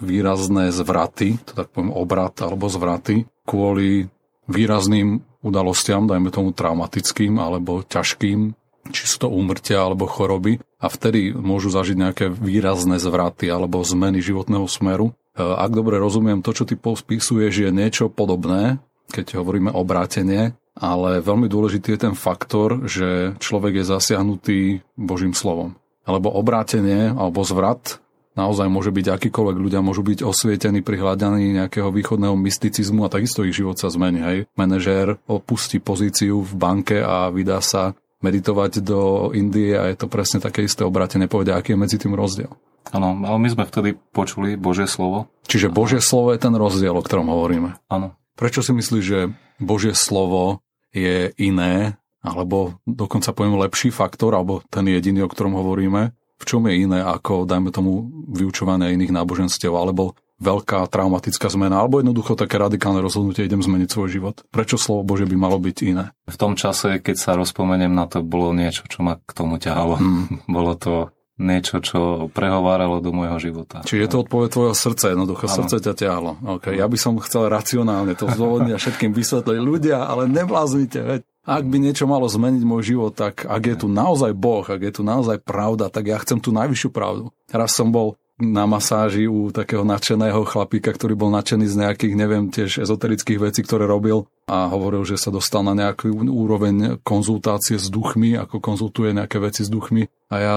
výrazné 0.00 0.74
zvraty, 0.74 1.38
to 1.44 1.52
tak 1.54 1.70
poviem 1.70 1.94
obrat 1.94 2.34
alebo 2.42 2.66
zvraty, 2.66 3.28
kvôli 3.44 4.10
výrazným 4.48 5.24
udalostiam, 5.44 6.08
dajme 6.08 6.32
tomu 6.32 6.56
traumatickým 6.56 7.36
alebo 7.36 7.84
ťažkým, 7.84 8.56
či 8.90 9.04
sú 9.04 9.16
to 9.24 9.28
úmrtia 9.28 9.84
alebo 9.84 10.08
choroby 10.08 10.60
a 10.80 10.86
vtedy 10.88 11.32
môžu 11.32 11.72
zažiť 11.72 11.96
nejaké 11.96 12.26
výrazné 12.32 13.00
zvraty 13.00 13.48
alebo 13.48 13.80
zmeny 13.84 14.20
životného 14.20 14.64
smeru. 14.68 15.12
E, 15.36 15.40
ak 15.40 15.72
dobre 15.72 15.96
rozumiem, 15.96 16.44
to, 16.44 16.52
čo 16.52 16.68
ty 16.68 16.76
pospisuješ, 16.76 17.68
je 17.68 17.70
niečo 17.72 18.12
podobné, 18.12 18.80
keď 19.12 19.40
hovoríme 19.40 19.72
o 19.72 19.84
brátenie, 19.84 20.56
ale 20.74 21.22
veľmi 21.22 21.46
dôležitý 21.46 21.94
je 21.94 22.00
ten 22.10 22.14
faktor, 22.18 22.84
že 22.84 23.38
človek 23.38 23.80
je 23.80 23.84
zasiahnutý 23.86 24.58
Božím 24.98 25.32
slovom. 25.32 25.78
Alebo 26.04 26.28
obrátenie 26.28 27.14
alebo 27.16 27.40
zvrat 27.46 28.03
naozaj 28.34 28.66
môže 28.70 28.90
byť 28.90 29.06
akýkoľvek 29.10 29.56
ľudia, 29.58 29.80
môžu 29.82 30.02
byť 30.02 30.22
osvietení 30.26 30.82
pri 30.82 31.00
hľadaní 31.00 31.54
nejakého 31.54 31.90
východného 31.90 32.34
mysticizmu 32.34 33.06
a 33.06 33.12
takisto 33.12 33.46
ich 33.46 33.54
život 33.54 33.78
sa 33.78 33.90
zmení. 33.90 34.20
Hej. 34.20 34.38
Manažér 34.58 35.18
opustí 35.26 35.78
pozíciu 35.78 36.42
v 36.42 36.52
banke 36.54 36.98
a 37.02 37.30
vydá 37.30 37.62
sa 37.62 37.94
meditovať 38.22 38.80
do 38.80 39.30
Indie 39.36 39.76
a 39.76 39.88
je 39.92 39.96
to 40.00 40.08
presne 40.08 40.40
také 40.40 40.64
isté 40.64 40.82
obratenie. 40.82 41.28
Povedia, 41.28 41.60
aký 41.60 41.76
je 41.76 41.82
medzi 41.82 41.96
tým 42.00 42.16
rozdiel. 42.16 42.50
Áno, 42.92 43.16
ale 43.24 43.38
my 43.40 43.48
sme 43.48 43.64
vtedy 43.64 43.96
počuli 43.96 44.60
Božie 44.60 44.84
slovo. 44.84 45.32
Čiže 45.48 45.72
Božie 45.72 46.04
slovo 46.04 46.32
je 46.32 46.40
ten 46.40 46.52
rozdiel, 46.52 46.92
o 46.92 47.04
ktorom 47.04 47.32
hovoríme. 47.32 47.80
Áno. 47.88 48.16
Prečo 48.34 48.60
si 48.60 48.74
myslíš, 48.74 49.04
že 49.04 49.20
Božie 49.62 49.94
slovo 49.94 50.60
je 50.90 51.30
iné, 51.38 51.96
alebo 52.24 52.80
dokonca 52.82 53.30
poviem 53.36 53.60
lepší 53.60 53.94
faktor, 53.94 54.34
alebo 54.34 54.64
ten 54.72 54.88
jediný, 54.88 55.24
o 55.24 55.30
ktorom 55.30 55.54
hovoríme, 55.54 56.16
v 56.38 56.44
čom 56.44 56.66
je 56.66 56.74
iné 56.86 57.00
ako, 57.00 57.46
dajme 57.46 57.70
tomu, 57.70 58.10
vyučovanie 58.30 58.94
iných 58.94 59.14
náboženstiev, 59.14 59.70
alebo 59.70 60.18
veľká 60.42 60.82
traumatická 60.90 61.46
zmena, 61.46 61.78
alebo 61.78 62.02
jednoducho 62.02 62.34
také 62.34 62.58
radikálne 62.58 62.98
rozhodnutie, 62.98 63.46
idem 63.46 63.62
zmeniť 63.62 63.88
svoj 63.88 64.08
život. 64.10 64.36
Prečo 64.50 64.76
slovo 64.76 65.06
Bože 65.06 65.30
by 65.30 65.36
malo 65.38 65.62
byť 65.62 65.76
iné? 65.86 66.10
V 66.26 66.36
tom 66.36 66.58
čase, 66.58 66.98
keď 66.98 67.16
sa 67.16 67.30
rozpomeniem 67.38 67.94
na 67.94 68.10
to, 68.10 68.20
bolo 68.20 68.50
niečo, 68.50 68.84
čo 68.90 69.06
ma 69.06 69.22
k 69.22 69.30
tomu 69.30 69.62
ťahalo. 69.62 69.94
Hmm. 69.96 70.26
bolo 70.56 70.74
to 70.74 71.14
niečo, 71.34 71.82
čo 71.82 72.30
prehováralo 72.30 73.02
do 73.02 73.10
môjho 73.10 73.38
života. 73.42 73.82
Čiže 73.82 74.00
je 74.06 74.10
to 74.10 74.22
odpoveď 74.22 74.48
tvojho 74.54 74.74
srdca, 74.74 75.04
jednoducho 75.10 75.44
ano. 75.50 75.56
srdce 75.58 75.76
ťa 75.82 75.94
ťahlo. 75.98 76.32
Okay. 76.58 76.78
Ja 76.78 76.86
by 76.86 76.98
som 76.98 77.18
chcel 77.18 77.50
racionálne 77.50 78.14
to 78.14 78.30
zdôvodniť 78.30 78.72
a 78.74 78.78
všetkým 78.78 79.10
vysvetliť 79.10 79.58
ľudia, 79.58 80.06
ale 80.06 80.30
nebláznite, 80.30 81.00
veď 81.02 81.20
ak 81.44 81.64
by 81.68 81.76
niečo 81.76 82.08
malo 82.08 82.24
zmeniť 82.24 82.62
môj 82.64 82.96
život, 82.96 83.12
tak 83.12 83.44
ak 83.44 83.62
je 83.68 83.76
tu 83.84 83.86
naozaj 83.90 84.32
Boh, 84.32 84.64
ak 84.64 84.80
je 84.80 84.92
tu 84.96 85.02
naozaj 85.04 85.44
pravda, 85.44 85.92
tak 85.92 86.08
ja 86.08 86.16
chcem 86.16 86.40
tú 86.40 86.56
najvyššiu 86.56 86.88
pravdu. 86.88 87.36
Raz 87.52 87.76
som 87.76 87.92
bol 87.92 88.16
na 88.34 88.66
masáži 88.66 89.30
u 89.30 89.54
takého 89.54 89.86
nadšeného 89.86 90.42
chlapíka, 90.42 90.90
ktorý 90.90 91.14
bol 91.14 91.30
nadšený 91.30 91.66
z 91.70 91.76
nejakých, 91.86 92.14
neviem, 92.18 92.50
tiež 92.50 92.82
ezoterických 92.82 93.38
vecí, 93.38 93.62
ktoré 93.62 93.86
robil 93.86 94.26
a 94.50 94.66
hovoril, 94.66 95.06
že 95.06 95.14
sa 95.14 95.30
dostal 95.30 95.62
na 95.62 95.78
nejakú 95.78 96.10
úroveň 96.10 96.98
konzultácie 97.06 97.78
s 97.78 97.86
duchmi, 97.86 98.34
ako 98.34 98.58
konzultuje 98.58 99.14
nejaké 99.14 99.38
veci 99.38 99.62
s 99.62 99.70
duchmi. 99.70 100.10
A 100.30 100.34
ja 100.42 100.54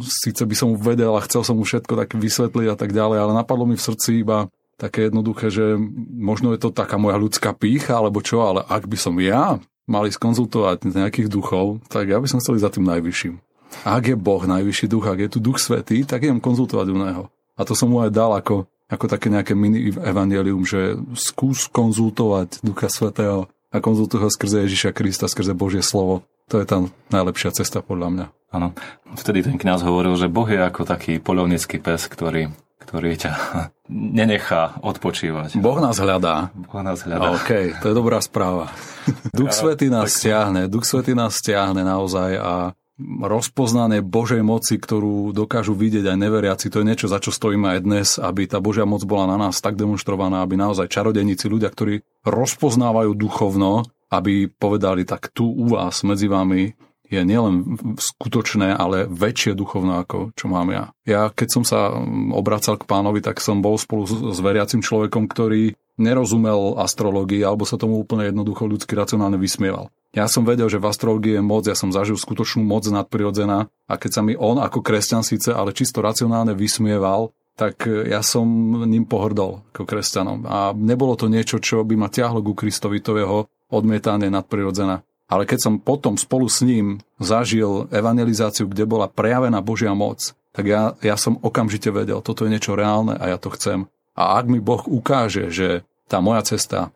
síce 0.00 0.40
by 0.48 0.54
som 0.56 0.72
vedel 0.80 1.12
a 1.12 1.24
chcel 1.28 1.44
som 1.44 1.60
mu 1.60 1.68
všetko 1.68 2.00
tak 2.00 2.16
vysvetliť 2.16 2.68
a 2.72 2.76
tak 2.80 2.96
ďalej, 2.96 3.18
ale 3.20 3.32
napadlo 3.36 3.68
mi 3.68 3.76
v 3.76 3.86
srdci 3.86 4.24
iba 4.24 4.48
také 4.80 5.12
jednoduché, 5.12 5.52
že 5.52 5.76
možno 6.16 6.56
je 6.56 6.62
to 6.64 6.72
taká 6.72 6.96
moja 6.96 7.20
ľudská 7.20 7.52
pícha, 7.52 7.98
alebo 7.98 8.24
čo, 8.24 8.46
ale 8.46 8.64
ak 8.64 8.88
by 8.88 8.96
som 8.96 9.14
ja 9.20 9.60
mali 9.84 10.08
skonzultovať 10.08 10.88
nejakých 10.88 11.28
duchov, 11.28 11.84
tak 11.92 12.08
ja 12.08 12.16
by 12.20 12.28
som 12.30 12.40
chcel 12.40 12.56
za 12.56 12.72
tým 12.72 12.86
najvyšším. 12.86 13.47
Ak 13.84 14.08
je 14.08 14.16
Boh 14.16 14.42
najvyšší 14.42 14.86
duch, 14.88 15.06
ak 15.06 15.18
je 15.18 15.28
tu 15.28 15.38
duch 15.38 15.60
svetý, 15.60 16.02
tak 16.02 16.24
idem 16.24 16.40
konzultovať 16.40 16.86
u 16.88 16.96
neho. 16.98 17.24
A 17.58 17.66
to 17.66 17.74
som 17.74 17.90
mu 17.90 18.00
aj 18.00 18.14
dal 18.14 18.32
ako, 18.32 18.70
ako 18.88 19.04
také 19.10 19.28
nejaké 19.28 19.52
mini 19.52 19.90
evangelium, 19.90 20.62
že 20.64 20.96
skús 21.18 21.68
konzultovať 21.68 22.62
ducha 22.64 22.88
svetého 22.88 23.50
a 23.68 23.76
konzultuj 23.84 24.24
ho 24.24 24.30
skrze 24.32 24.64
Ježiša 24.64 24.96
Krista, 24.96 25.28
skrze 25.28 25.52
Božie 25.52 25.84
slovo. 25.84 26.24
To 26.48 26.62
je 26.62 26.66
tá 26.66 26.80
najlepšia 27.12 27.52
cesta 27.52 27.84
podľa 27.84 28.08
mňa. 28.08 28.26
Áno. 28.48 28.72
Vtedy 29.12 29.44
ten 29.44 29.60
kňaz 29.60 29.84
hovoril, 29.84 30.16
že 30.16 30.32
Boh 30.32 30.48
je 30.48 30.56
ako 30.56 30.88
taký 30.88 31.20
polovnický 31.20 31.76
pes, 31.76 32.08
ktorý 32.08 32.48
ktorý 32.88 33.20
ťa 33.20 33.32
nenechá 34.16 34.80
odpočívať. 34.80 35.60
Boh 35.60 35.76
nás 35.76 36.00
hľadá. 36.00 36.48
Boh 36.56 36.80
nás 36.80 37.04
hľadá. 37.04 37.36
OK, 37.36 37.76
to 37.84 37.92
je 37.92 37.94
dobrá 37.94 38.24
správa. 38.24 38.72
Duch 39.36 39.52
Svetý 39.52 39.92
nás 39.92 40.16
stiahne, 40.16 40.72
Duch 40.72 40.88
Svetý 40.88 41.12
nás 41.12 41.36
stiahne 41.36 41.84
naozaj 41.84 42.40
a 42.40 42.72
rozpoznané 43.00 44.02
Božej 44.02 44.42
moci, 44.42 44.74
ktorú 44.74 45.30
dokážu 45.30 45.72
vidieť 45.78 46.02
aj 46.10 46.18
neveriaci. 46.18 46.66
To 46.74 46.82
je 46.82 46.88
niečo, 46.90 47.06
za 47.06 47.22
čo 47.22 47.30
stojíme 47.30 47.78
aj 47.78 47.80
dnes, 47.86 48.08
aby 48.18 48.50
tá 48.50 48.58
Božia 48.58 48.82
moc 48.82 49.06
bola 49.06 49.30
na 49.30 49.36
nás 49.38 49.62
tak 49.62 49.78
demonstrovaná, 49.78 50.42
aby 50.42 50.58
naozaj 50.58 50.90
čarodejníci, 50.90 51.46
ľudia, 51.46 51.70
ktorí 51.70 52.02
rozpoznávajú 52.26 53.14
duchovno, 53.14 53.86
aby 54.10 54.50
povedali, 54.50 55.06
tak 55.06 55.30
tu 55.30 55.46
u 55.46 55.70
vás 55.70 56.02
medzi 56.02 56.26
vami 56.26 56.74
je 57.08 57.24
nielen 57.24 57.80
skutočné, 57.96 58.76
ale 58.76 59.08
väčšie 59.08 59.56
duchovno, 59.56 60.04
ako 60.04 60.36
čo 60.36 60.46
mám 60.52 60.68
ja. 60.68 60.84
Ja, 61.08 61.32
keď 61.32 61.48
som 61.48 61.64
sa 61.64 61.96
obracal 62.36 62.76
k 62.76 62.84
pánovi, 62.84 63.24
tak 63.24 63.40
som 63.40 63.64
bol 63.64 63.80
spolu 63.80 64.04
s 64.04 64.38
veriacim 64.44 64.84
človekom, 64.84 65.24
ktorý 65.24 65.72
nerozumel 65.96 66.76
astrológii, 66.76 67.40
alebo 67.42 67.64
sa 67.64 67.80
tomu 67.80 67.98
úplne 67.98 68.28
jednoducho 68.28 68.68
ľudsky 68.68 68.92
racionálne 68.92 69.40
vysmieval. 69.40 69.88
Ja 70.18 70.26
som 70.26 70.42
vedel, 70.42 70.66
že 70.66 70.82
v 70.82 70.90
astrológii 70.90 71.38
je 71.38 71.42
moc, 71.46 71.62
ja 71.70 71.78
som 71.78 71.94
zažil 71.94 72.18
skutočnú 72.18 72.66
moc 72.66 72.82
nadprirodzená 72.90 73.70
a 73.70 73.94
keď 73.94 74.10
sa 74.10 74.22
mi 74.26 74.34
on 74.34 74.58
ako 74.58 74.82
kresťan 74.82 75.22
síce, 75.22 75.54
ale 75.54 75.70
čisto 75.70 76.02
racionálne 76.02 76.58
vysmieval, 76.58 77.30
tak 77.54 77.86
ja 77.86 78.18
som 78.26 78.46
ním 78.82 79.06
pohrdol 79.06 79.62
ako 79.70 79.86
kresťanom. 79.86 80.42
A 80.50 80.74
nebolo 80.74 81.14
to 81.14 81.30
niečo, 81.30 81.62
čo 81.62 81.86
by 81.86 81.94
ma 81.94 82.10
ťahlo 82.10 82.42
ku 82.42 82.58
Kristovi, 82.58 82.98
to 82.98 83.14
jeho 83.14 83.46
odmietanie 83.70 84.26
nadprirodzená. 84.26 85.06
Ale 85.30 85.46
keď 85.46 85.58
som 85.62 85.74
potom 85.78 86.18
spolu 86.18 86.50
s 86.50 86.66
ním 86.66 86.98
zažil 87.22 87.86
evangelizáciu, 87.94 88.66
kde 88.66 88.90
bola 88.90 89.06
prejavená 89.06 89.62
Božia 89.62 89.94
moc, 89.94 90.34
tak 90.50 90.66
ja, 90.66 90.98
ja 90.98 91.14
som 91.14 91.38
okamžite 91.38 91.94
vedel, 91.94 92.18
toto 92.26 92.42
je 92.42 92.50
niečo 92.50 92.74
reálne 92.74 93.14
a 93.14 93.30
ja 93.30 93.38
to 93.38 93.54
chcem. 93.54 93.86
A 94.18 94.42
ak 94.42 94.50
mi 94.50 94.58
Boh 94.58 94.82
ukáže, 94.82 95.54
že 95.54 95.86
tá 96.10 96.18
moja 96.18 96.42
cesta, 96.42 96.90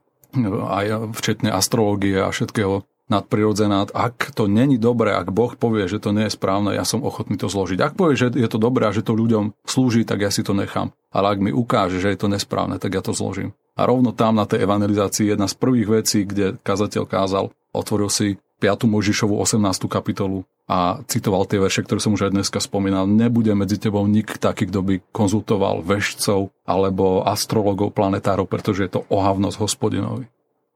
aj 0.67 1.12
včetne 1.14 1.52
astrológie 1.52 2.19
a 2.19 2.33
všetkého, 2.33 2.83
nadprirodzená. 3.11 3.90
Ak 3.90 4.30
to 4.37 4.47
není 4.47 4.78
dobré, 4.78 5.14
ak 5.14 5.35
Boh 5.35 5.54
povie, 5.56 5.88
že 5.90 5.99
to 5.99 6.14
nie 6.14 6.28
je 6.28 6.37
správne, 6.37 6.76
ja 6.76 6.87
som 6.87 7.02
ochotný 7.02 7.38
to 7.38 7.50
zložiť. 7.50 7.78
Ak 7.82 7.94
povie, 7.99 8.14
že 8.14 8.30
je 8.32 8.49
to 8.49 8.61
dobré 8.61 8.87
a 8.87 8.94
že 8.94 9.02
to 9.02 9.16
ľuďom 9.16 9.54
slúži, 9.66 10.06
tak 10.06 10.23
ja 10.23 10.30
si 10.30 10.47
to 10.47 10.54
nechám. 10.54 10.94
Ale 11.11 11.35
ak 11.35 11.38
mi 11.42 11.50
ukáže, 11.50 11.99
že 11.99 12.14
je 12.14 12.18
to 12.18 12.30
nesprávne, 12.30 12.78
tak 12.78 12.94
ja 12.94 13.02
to 13.02 13.12
zložím. 13.12 13.52
A 13.73 13.88
rovno 13.88 14.12
tam 14.12 14.37
na 14.37 14.44
tej 14.44 14.68
evangelizácii 14.68 15.32
jedna 15.32 15.49
z 15.49 15.56
prvých 15.56 15.88
vecí, 15.88 16.28
kde 16.28 16.61
kazateľ 16.61 17.04
kázal, 17.09 17.44
otvoril 17.73 18.12
si 18.12 18.37
5. 18.62 18.87
Možišovu 18.87 19.35
18. 19.42 19.90
kapitolu 19.90 20.47
a 20.71 21.02
citoval 21.11 21.50
tie 21.50 21.59
verše, 21.59 21.82
ktoré 21.82 21.99
som 21.99 22.14
už 22.14 22.30
aj 22.30 22.32
dneska 22.38 22.62
spomínal. 22.62 23.11
Nebude 23.11 23.50
medzi 23.59 23.82
tebou 23.82 24.06
nik 24.06 24.38
taký, 24.38 24.71
kto 24.71 24.80
by 24.87 24.94
konzultoval 25.11 25.82
vešcov 25.82 26.54
alebo 26.62 27.26
astrologov, 27.26 27.90
planetárov, 27.90 28.47
pretože 28.47 28.87
je 28.87 28.90
to 28.94 29.00
ohavnosť 29.11 29.59
hospodinovi. 29.59 30.30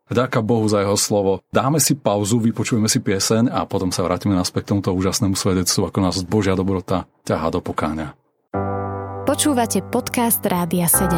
Vďaka 0.07 0.39
Bohu 0.39 0.63
za 0.71 0.87
jeho 0.87 0.95
slovo. 0.95 1.43
Dáme 1.51 1.83
si 1.83 1.99
pauzu, 1.99 2.39
vypočujeme 2.39 2.87
si 2.87 3.03
pieseň 3.03 3.51
a 3.51 3.67
potom 3.67 3.91
sa 3.91 4.07
vrátime 4.07 4.39
naspäť 4.39 4.71
k 4.71 4.71
tomuto 4.79 4.95
úžasnému 4.95 5.35
svedectvu, 5.35 5.91
ako 5.91 5.99
nás 5.99 6.23
Božia 6.23 6.55
dobrota 6.55 7.11
ťahá 7.27 7.51
do 7.51 7.59
pokáňa. 7.59 8.15
Počúvate 9.27 9.83
podcast 9.83 10.39
Rádia 10.47 10.87
7. 10.87 11.11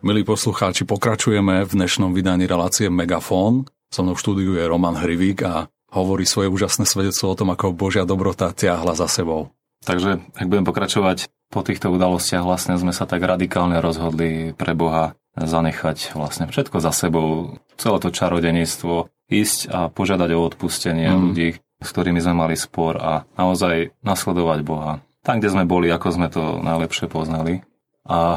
Milí 0.00 0.24
poslucháči, 0.24 0.88
pokračujeme 0.88 1.68
v 1.68 1.70
dnešnom 1.76 2.16
vydaní 2.16 2.48
relácie 2.48 2.88
Megafón. 2.88 3.68
So 3.92 4.00
mnou 4.00 4.16
v 4.16 4.22
štúdiu 4.24 4.56
je 4.56 4.64
Roman 4.64 4.96
Hrivík 4.96 5.44
a 5.44 5.68
hovorí 5.92 6.24
svoje 6.24 6.48
úžasné 6.48 6.88
svedectvo 6.88 7.28
o 7.28 7.36
tom, 7.36 7.52
ako 7.52 7.76
Božia 7.76 8.08
dobrota 8.08 8.56
ťahla 8.56 8.96
za 8.96 9.04
sebou. 9.04 9.52
Takže, 9.84 10.16
ak 10.32 10.48
budem 10.48 10.64
pokračovať 10.64 11.28
po 11.52 11.60
týchto 11.60 11.92
udalostiach, 11.92 12.40
vlastne 12.40 12.80
sme 12.80 12.96
sa 12.96 13.04
tak 13.04 13.20
radikálne 13.20 13.76
rozhodli 13.84 14.56
pre 14.56 14.72
Boha 14.72 15.12
zanechať 15.36 16.12
vlastne 16.12 16.44
všetko 16.48 16.78
za 16.80 16.92
sebou, 16.92 17.56
celé 17.80 17.98
to 18.00 18.08
čarodenectvo, 18.12 19.08
ísť 19.32 19.60
a 19.72 19.78
požiadať 19.88 20.30
o 20.36 20.44
odpustenie 20.44 21.08
mm. 21.08 21.18
ľudí, 21.18 21.48
s 21.80 21.88
ktorými 21.88 22.20
sme 22.20 22.46
mali 22.46 22.54
spor 22.54 23.00
a 23.00 23.12
naozaj 23.40 23.96
nasledovať 24.04 24.60
Boha. 24.62 25.00
Tam, 25.24 25.38
kde 25.40 25.54
sme 25.54 25.64
boli, 25.64 25.88
ako 25.88 26.08
sme 26.12 26.28
to 26.28 26.60
najlepšie 26.60 27.08
poznali. 27.08 27.64
A 28.02 28.36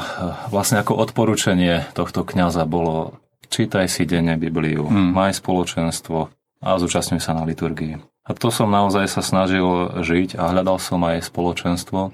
vlastne 0.53 0.77
ako 0.79 0.93
odporúčanie 1.01 1.89
tohto 1.97 2.21
kňaza 2.21 2.69
bolo 2.69 3.17
čítaj 3.49 3.89
si 3.89 4.05
denne 4.05 4.37
Bibliu, 4.37 4.85
mm. 4.85 5.11
maj 5.11 5.37
spoločenstvo 5.41 6.29
a 6.61 6.67
zúčastňuj 6.77 7.21
sa 7.21 7.33
na 7.33 7.43
liturgii. 7.43 7.97
A 8.25 8.33
to 8.33 8.49
som 8.49 8.73
naozaj 8.73 9.05
sa 9.05 9.21
snažil 9.21 10.01
žiť 10.01 10.37
a 10.37 10.49
hľadal 10.49 10.81
som 10.81 11.01
aj 11.05 11.29
spoločenstvo, 11.29 12.09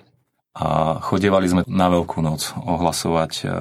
a 0.51 1.00
chodievali 1.00 1.48
sme 1.48 1.62
na 1.67 1.88
Veľkú 1.88 2.20
noc 2.20 2.51
ohlasovať, 2.60 3.34
eh, 3.48 3.51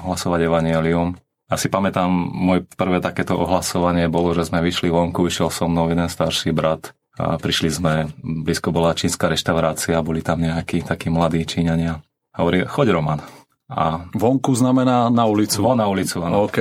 ohlasovať 0.00 0.40
evanielium. 0.48 1.16
A 1.48 1.56
si 1.56 1.72
pamätám, 1.72 2.12
moje 2.28 2.68
prvé 2.76 3.00
takéto 3.00 3.32
ohlasovanie 3.36 4.12
bolo, 4.12 4.36
že 4.36 4.48
sme 4.48 4.60
vyšli 4.60 4.92
vonku, 4.92 5.24
vyšiel 5.24 5.48
so 5.48 5.64
mnou 5.64 5.88
jeden 5.88 6.08
starší 6.08 6.52
brat 6.52 6.92
a 7.16 7.40
prišli 7.40 7.72
sme, 7.72 8.12
blízko 8.20 8.68
bola 8.68 8.92
čínska 8.92 9.32
reštaurácia, 9.32 10.04
boli 10.04 10.20
tam 10.20 10.44
nejakí 10.44 10.84
takí 10.84 11.08
mladí 11.08 11.48
Číňania. 11.48 12.04
A 12.36 12.36
hovorí, 12.44 12.68
choď 12.68 12.92
Roman. 12.92 13.20
A 13.68 14.08
vonku 14.12 14.52
znamená 14.52 15.08
na 15.08 15.24
ulicu. 15.24 15.64
Von 15.64 15.80
na 15.80 15.88
ulicu, 15.88 16.20
áno. 16.20 16.48
OK. 16.48 16.58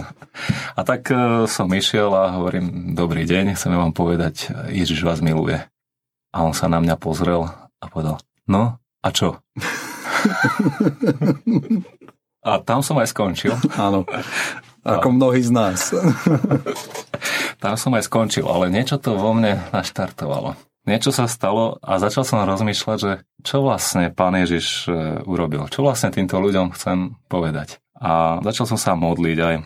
A 0.76 0.80
tak 0.84 1.08
eh, 1.08 1.48
som 1.48 1.68
išiel 1.72 2.12
a 2.12 2.36
hovorím, 2.36 2.92
dobrý 2.92 3.24
deň, 3.24 3.56
chceme 3.56 3.80
vám 3.80 3.96
povedať, 3.96 4.52
Ježiš 4.68 5.00
vás 5.00 5.24
miluje. 5.24 5.56
A 6.36 6.44
on 6.44 6.52
sa 6.52 6.68
na 6.68 6.76
mňa 6.84 7.00
pozrel 7.00 7.48
a 7.80 7.84
povedal, 7.88 8.20
no, 8.44 8.76
a 9.06 9.08
čo? 9.14 9.38
A 12.46 12.62
tam 12.62 12.78
som 12.78 12.94
aj 13.02 13.10
skončil. 13.10 13.58
Áno, 13.74 14.06
ako 14.86 15.08
mnohí 15.10 15.42
z 15.42 15.50
nás. 15.50 15.90
tam 17.62 17.74
som 17.74 17.90
aj 17.98 18.06
skončil, 18.06 18.46
ale 18.46 18.70
niečo 18.70 19.02
to 19.02 19.18
vo 19.18 19.34
mne 19.34 19.58
naštartovalo. 19.74 20.54
Niečo 20.86 21.10
sa 21.10 21.26
stalo 21.26 21.82
a 21.82 21.98
začal 21.98 22.22
som 22.22 22.46
rozmýšľať, 22.46 22.98
že 23.02 23.26
čo 23.42 23.66
vlastne 23.66 24.14
pán 24.14 24.38
Ježiš 24.38 24.86
e, 24.86 25.18
urobil, 25.26 25.66
čo 25.66 25.82
vlastne 25.82 26.14
týmto 26.14 26.38
ľuďom 26.38 26.70
chcem 26.78 27.18
povedať. 27.26 27.82
A 27.98 28.38
začal 28.46 28.70
som 28.70 28.78
sa 28.78 28.94
modliť 28.94 29.38
aj, 29.42 29.56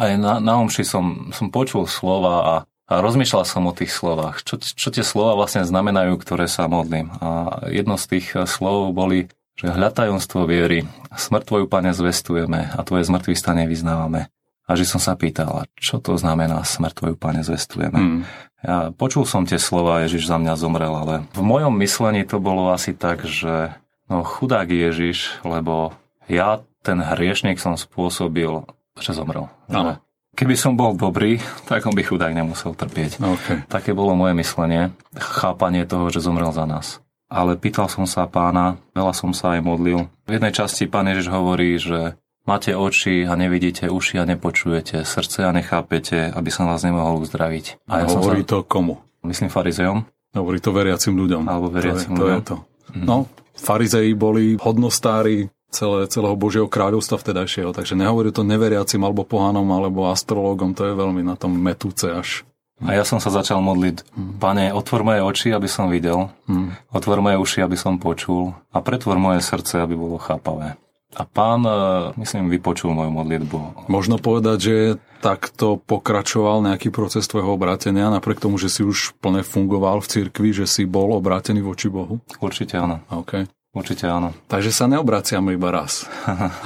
aj 0.00 0.10
na, 0.16 0.40
na 0.40 0.56
omši 0.64 0.80
som, 0.80 1.28
som 1.36 1.52
počul 1.52 1.84
slova 1.84 2.36
a 2.40 2.54
a 2.90 2.98
rozmýšľal 2.98 3.46
som 3.46 3.70
o 3.70 3.72
tých 3.72 3.94
slovách. 3.94 4.42
Čo, 4.42 4.58
čo 4.58 4.88
tie 4.90 5.06
slova 5.06 5.38
vlastne 5.38 5.62
znamenajú, 5.62 6.18
ktoré 6.18 6.50
sa 6.50 6.66
modlím. 6.66 7.14
A 7.22 7.62
jedno 7.70 7.94
z 7.94 8.18
tých 8.18 8.26
eh, 8.34 8.42
slov 8.50 8.90
boli, 8.90 9.30
že 9.54 9.70
hľatajomstvo 9.70 10.42
viery, 10.50 10.90
smrť 11.14 11.44
tvoju, 11.46 11.64
Pane, 11.70 11.94
zvestujeme 11.94 12.74
a 12.74 12.80
tvoje 12.82 13.06
zmrtvý 13.06 13.38
stane 13.38 13.70
vyznávame. 13.70 14.26
A 14.66 14.78
že 14.78 14.86
som 14.86 15.02
sa 15.02 15.18
pýtal, 15.18 15.66
čo 15.78 15.98
to 15.98 16.14
znamená 16.18 16.62
smrť 16.66 16.94
tvoju, 16.98 17.14
Pane, 17.14 17.46
zvestujeme. 17.46 17.98
Hmm. 17.98 18.22
Ja 18.60 18.92
počul 18.92 19.24
som 19.24 19.48
tie 19.48 19.56
slova, 19.56 20.04
Ježiš 20.04 20.28
za 20.28 20.36
mňa 20.36 20.54
zomrel, 20.58 20.92
ale 20.92 21.14
v 21.32 21.42
mojom 21.42 21.72
myslení 21.80 22.28
to 22.28 22.42
bolo 22.42 22.68
asi 22.74 22.92
tak, 22.92 23.24
že 23.24 23.72
no 24.10 24.20
chudák 24.20 24.68
Ježiš, 24.68 25.40
lebo 25.48 25.96
ja, 26.28 26.60
ten 26.84 27.00
hriešnik, 27.00 27.56
som 27.56 27.74
spôsobil, 27.80 28.68
že 29.00 29.16
zomrel. 29.16 29.48
Že 29.70 30.02
Keby 30.40 30.56
som 30.56 30.72
bol 30.72 30.96
dobrý, 30.96 31.36
tak 31.68 31.84
on 31.84 31.92
by 31.92 32.00
chudák 32.00 32.32
nemusel 32.32 32.72
trpieť. 32.72 33.20
Okay. 33.20 33.60
Také 33.68 33.92
bolo 33.92 34.16
moje 34.16 34.32
myslenie, 34.40 34.88
chápanie 35.12 35.84
toho, 35.84 36.08
že 36.08 36.24
zomrel 36.24 36.48
za 36.48 36.64
nás. 36.64 37.04
Ale 37.28 37.60
pýtal 37.60 37.92
som 37.92 38.08
sa 38.08 38.24
pána, 38.24 38.80
veľa 38.96 39.12
som 39.12 39.36
sa 39.36 39.60
aj 39.60 39.60
modlil. 39.60 40.08
V 40.24 40.32
jednej 40.32 40.56
časti 40.56 40.88
pán 40.88 41.12
Ježiš 41.12 41.28
hovorí, 41.28 41.76
že 41.76 42.16
máte 42.48 42.72
oči 42.72 43.28
a 43.28 43.36
nevidíte, 43.36 43.92
uši 43.92 44.16
a 44.16 44.24
nepočujete, 44.24 45.04
srdce 45.04 45.44
a 45.44 45.52
nechápete, 45.52 46.32
aby 46.32 46.48
som 46.48 46.72
vás 46.72 46.88
nemohol 46.88 47.20
uzdraviť. 47.20 47.84
A 47.92 48.00
ja 48.00 48.06
hovorí 48.08 48.40
sa... 48.48 48.56
to 48.56 48.64
komu? 48.64 48.96
Myslím 49.20 49.52
farizejom. 49.52 50.08
Hovorí 50.32 50.56
to 50.64 50.72
veriacim 50.72 51.20
ľuďom. 51.20 51.52
Alebo 51.52 51.68
veriacim 51.68 52.16
to 52.16 52.24
je, 52.24 52.32
ľuďom. 52.32 52.32
To 52.32 52.32
je 52.32 52.40
to. 52.48 52.56
Mm. 52.96 53.04
No, 53.04 53.16
farizeji 53.60 54.16
boli 54.16 54.56
hodnostári 54.56 55.52
celé, 55.70 56.06
celého 56.10 56.36
Božieho 56.36 56.68
kráľovstva 56.68 57.16
vtedajšieho. 57.18 57.70
Takže 57.72 57.94
nehovorí 57.96 58.34
to 58.34 58.42
neveriacim 58.44 59.00
alebo 59.02 59.22
pohanom 59.24 59.66
alebo 59.70 60.10
astrologom, 60.10 60.74
to 60.74 60.86
je 60.90 60.94
veľmi 60.94 61.22
na 61.24 61.38
tom 61.38 61.54
metúce 61.54 62.10
až. 62.10 62.44
A 62.80 62.96
ja 62.96 63.04
som 63.04 63.20
sa 63.20 63.28
začal 63.28 63.60
modliť, 63.60 64.08
mm. 64.08 64.32
Pane, 64.40 64.72
otvor 64.72 65.04
moje 65.04 65.20
oči, 65.20 65.48
aby 65.52 65.68
som 65.68 65.92
videl, 65.92 66.32
mm. 66.48 66.96
otvor 66.96 67.20
moje 67.20 67.36
uši, 67.36 67.58
aby 67.60 67.76
som 67.76 68.00
počul 68.00 68.56
a 68.72 68.80
pretvor 68.80 69.20
moje 69.20 69.44
srdce, 69.44 69.84
aby 69.84 69.92
bolo 69.92 70.16
chápavé. 70.16 70.80
A 71.10 71.26
pán, 71.26 71.60
e, 71.66 71.72
myslím, 72.22 72.48
vypočul 72.48 72.94
moju 72.94 73.10
modlitbu. 73.12 73.90
Možno 73.90 74.16
povedať, 74.16 74.58
že 74.62 74.76
takto 75.18 75.76
pokračoval 75.76 76.62
nejaký 76.72 76.94
proces 76.94 77.26
tvojho 77.26 77.52
obrátenia, 77.52 78.14
napriek 78.14 78.40
tomu, 78.40 78.56
že 78.56 78.72
si 78.72 78.86
už 78.86 79.18
plne 79.18 79.42
fungoval 79.44 80.00
v 80.00 80.06
cirkvi, 80.06 80.54
že 80.54 80.70
si 80.70 80.86
bol 80.86 81.12
obrátený 81.12 81.66
voči 81.66 81.90
Bohu? 81.90 82.22
Určite 82.38 82.78
áno. 82.78 83.02
Okay. 83.10 83.50
Určite 83.70 84.10
áno. 84.10 84.34
Takže 84.50 84.74
sa 84.74 84.90
neobraciame 84.90 85.54
iba 85.54 85.70
raz. 85.70 86.02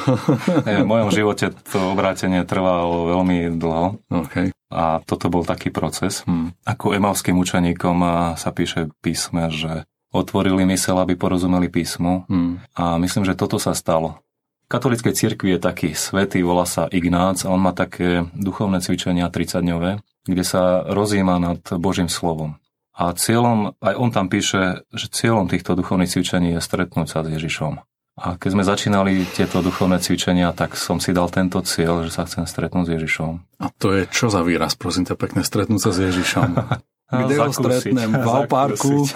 v 0.64 0.88
mojom 0.88 1.12
živote 1.12 1.52
to 1.68 1.92
obrátenie 1.92 2.40
trvalo 2.48 3.12
veľmi 3.12 3.60
dlho. 3.60 4.00
Okay. 4.08 4.56
A 4.72 5.04
toto 5.04 5.28
bol 5.28 5.44
taký 5.44 5.68
proces. 5.68 6.24
Hmm. 6.24 6.56
Ako 6.64 6.96
emavským 6.96 7.36
učeníkom 7.36 8.00
sa 8.40 8.50
píše 8.56 8.88
písme, 9.04 9.52
že 9.52 9.84
otvorili 10.16 10.64
mysel, 10.72 10.96
aby 10.96 11.12
porozumeli 11.12 11.68
písmu. 11.68 12.24
Hmm. 12.24 12.64
A 12.72 12.96
myslím, 12.96 13.28
že 13.28 13.36
toto 13.36 13.60
sa 13.60 13.76
stalo. 13.76 14.24
V 14.64 14.72
katolíckej 14.72 15.12
cirkvi 15.12 15.54
je 15.54 15.60
taký 15.60 15.92
svetý, 15.92 16.40
volá 16.40 16.64
sa 16.64 16.88
Ignác 16.88 17.44
a 17.44 17.52
on 17.52 17.60
má 17.60 17.76
také 17.76 18.24
duchovné 18.32 18.80
cvičenia 18.80 19.28
30-dňové. 19.28 20.00
kde 20.24 20.40
sa 20.40 20.80
rozíma 20.88 21.36
nad 21.36 21.60
Božím 21.76 22.08
slovom. 22.08 22.56
A 22.94 23.10
cieľom, 23.18 23.74
aj 23.82 23.94
on 23.98 24.10
tam 24.14 24.26
píše, 24.30 24.86
že 24.94 25.10
cieľom 25.10 25.50
týchto 25.50 25.74
duchovných 25.74 26.10
cvičení 26.10 26.54
je 26.54 26.60
stretnúť 26.62 27.08
sa 27.10 27.26
s 27.26 27.28
Ježišom. 27.34 27.82
A 28.14 28.38
keď 28.38 28.50
sme 28.54 28.62
začínali 28.62 29.26
tieto 29.26 29.58
duchovné 29.58 29.98
cvičenia, 29.98 30.54
tak 30.54 30.78
som 30.78 31.02
si 31.02 31.10
dal 31.10 31.26
tento 31.34 31.58
cieľ, 31.66 32.06
že 32.06 32.14
sa 32.14 32.22
chcem 32.22 32.46
stretnúť 32.46 32.86
s 32.86 32.90
Ježišom. 32.94 33.32
A 33.58 33.66
to 33.74 33.90
je 33.90 34.06
čo 34.06 34.30
za 34.30 34.46
výraz, 34.46 34.78
prosím 34.78 35.02
ťa 35.02 35.18
pekne, 35.18 35.42
stretnúť 35.42 35.82
sa 35.82 35.90
s 35.90 35.98
Ježišom? 35.98 36.48
Kde 37.14 37.36
ho 37.36 37.52
stretnem? 37.52 38.10
V 38.10 38.26
Alparku? 38.26 39.06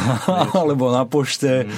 alebo 0.62 0.90
na 0.90 1.04
pošte? 1.04 1.68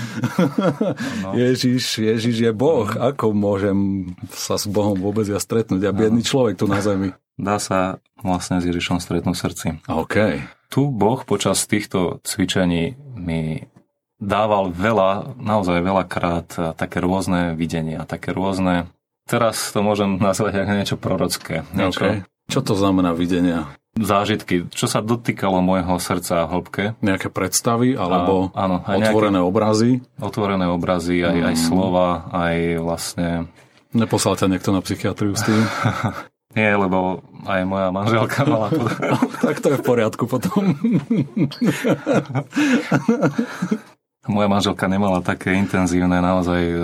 No. 1.25 1.35
Ježiš, 1.41 2.01
Ježiš 2.01 2.37
je 2.49 2.53
Boh. 2.55 2.87
No. 2.87 3.13
Ako 3.13 3.35
môžem 3.35 4.13
sa 4.31 4.57
s 4.57 4.69
Bohom 4.71 4.97
vôbec 4.97 5.27
ja 5.27 5.41
stretnúť? 5.43 5.81
Ja 5.83 5.93
biedný 5.93 6.23
človek 6.23 6.57
tu 6.57 6.71
na 6.71 6.81
zemi. 6.81 7.13
Dá 7.37 7.61
sa 7.61 8.01
vlastne 8.25 8.63
s 8.63 8.65
Ježišom 8.65 9.03
stretnúť 9.03 9.37
srdci. 9.37 9.67
OK. 9.91 10.41
Tu 10.69 10.83
Boh 10.91 11.21
počas 11.23 11.65
týchto 11.65 12.19
cvičení 12.27 12.99
mi 13.17 13.67
dával 14.17 14.73
veľa, 14.73 15.37
naozaj 15.37 15.79
veľakrát 15.85 16.49
také 16.75 16.99
rôzne 17.05 17.53
videnia, 17.53 18.09
také 18.09 18.33
rôzne, 18.33 18.89
teraz 19.29 19.73
to 19.73 19.85
môžem 19.85 20.17
nazvať 20.17 20.65
ako 20.65 20.73
niečo 20.73 20.97
prorocké. 20.97 21.69
Niečo, 21.77 22.01
okay. 22.01 22.15
Čo 22.47 22.63
to 22.63 22.75
znamená 22.79 23.13
videnia? 23.13 23.67
zážitky, 23.97 24.69
čo 24.77 24.87
sa 24.87 25.01
dotýkalo 25.01 25.65
môjho 25.65 25.97
srdca 25.97 26.45
a 26.45 26.49
hĺbke. 26.49 27.01
Nejaké 27.01 27.33
predstavy 27.33 27.97
alebo 27.97 28.53
a, 28.53 28.69
áno, 28.69 28.77
aj 28.85 28.97
otvorené 29.09 29.41
nejaké, 29.41 29.49
obrazy? 29.49 29.91
Otvorené 30.21 30.67
obrazy, 30.69 31.25
aj, 31.25 31.37
mm. 31.41 31.47
aj 31.49 31.57
slova, 31.57 32.09
aj 32.29 32.57
vlastne... 32.85 33.29
Neposlal 33.97 34.37
ťa 34.37 34.53
niekto 34.53 34.71
na 34.77 34.85
psychiatriu 34.85 35.33
s 35.33 35.43
tým? 35.49 35.61
Nie, 36.57 36.73
lebo 36.73 37.21
aj 37.45 37.61
moja 37.69 37.93
manželka 37.93 38.49
mala... 38.49 38.73
tak 39.45 39.61
to 39.61 39.77
je 39.77 39.79
v 39.79 39.85
poriadku 39.85 40.25
potom. 40.25 40.73
Moja 44.27 44.49
manželka 44.51 44.91
nemala 44.91 45.23
také 45.23 45.55
intenzívne, 45.55 46.19
naozaj 46.19 46.61
e, 46.67 46.79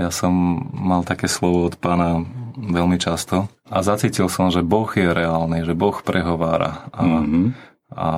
ja 0.00 0.08
som 0.08 0.32
mal 0.72 1.04
také 1.04 1.28
slovo 1.28 1.68
od 1.68 1.76
pána 1.76 2.24
veľmi 2.56 2.96
často 2.96 3.52
a 3.68 3.84
zacítil 3.84 4.32
som, 4.32 4.48
že 4.48 4.64
Boh 4.64 4.88
je 4.88 5.12
reálny, 5.12 5.68
že 5.68 5.76
Boh 5.76 6.00
prehovára. 6.00 6.88
A, 6.96 7.04
mm-hmm. 7.04 7.46
a 7.92 8.08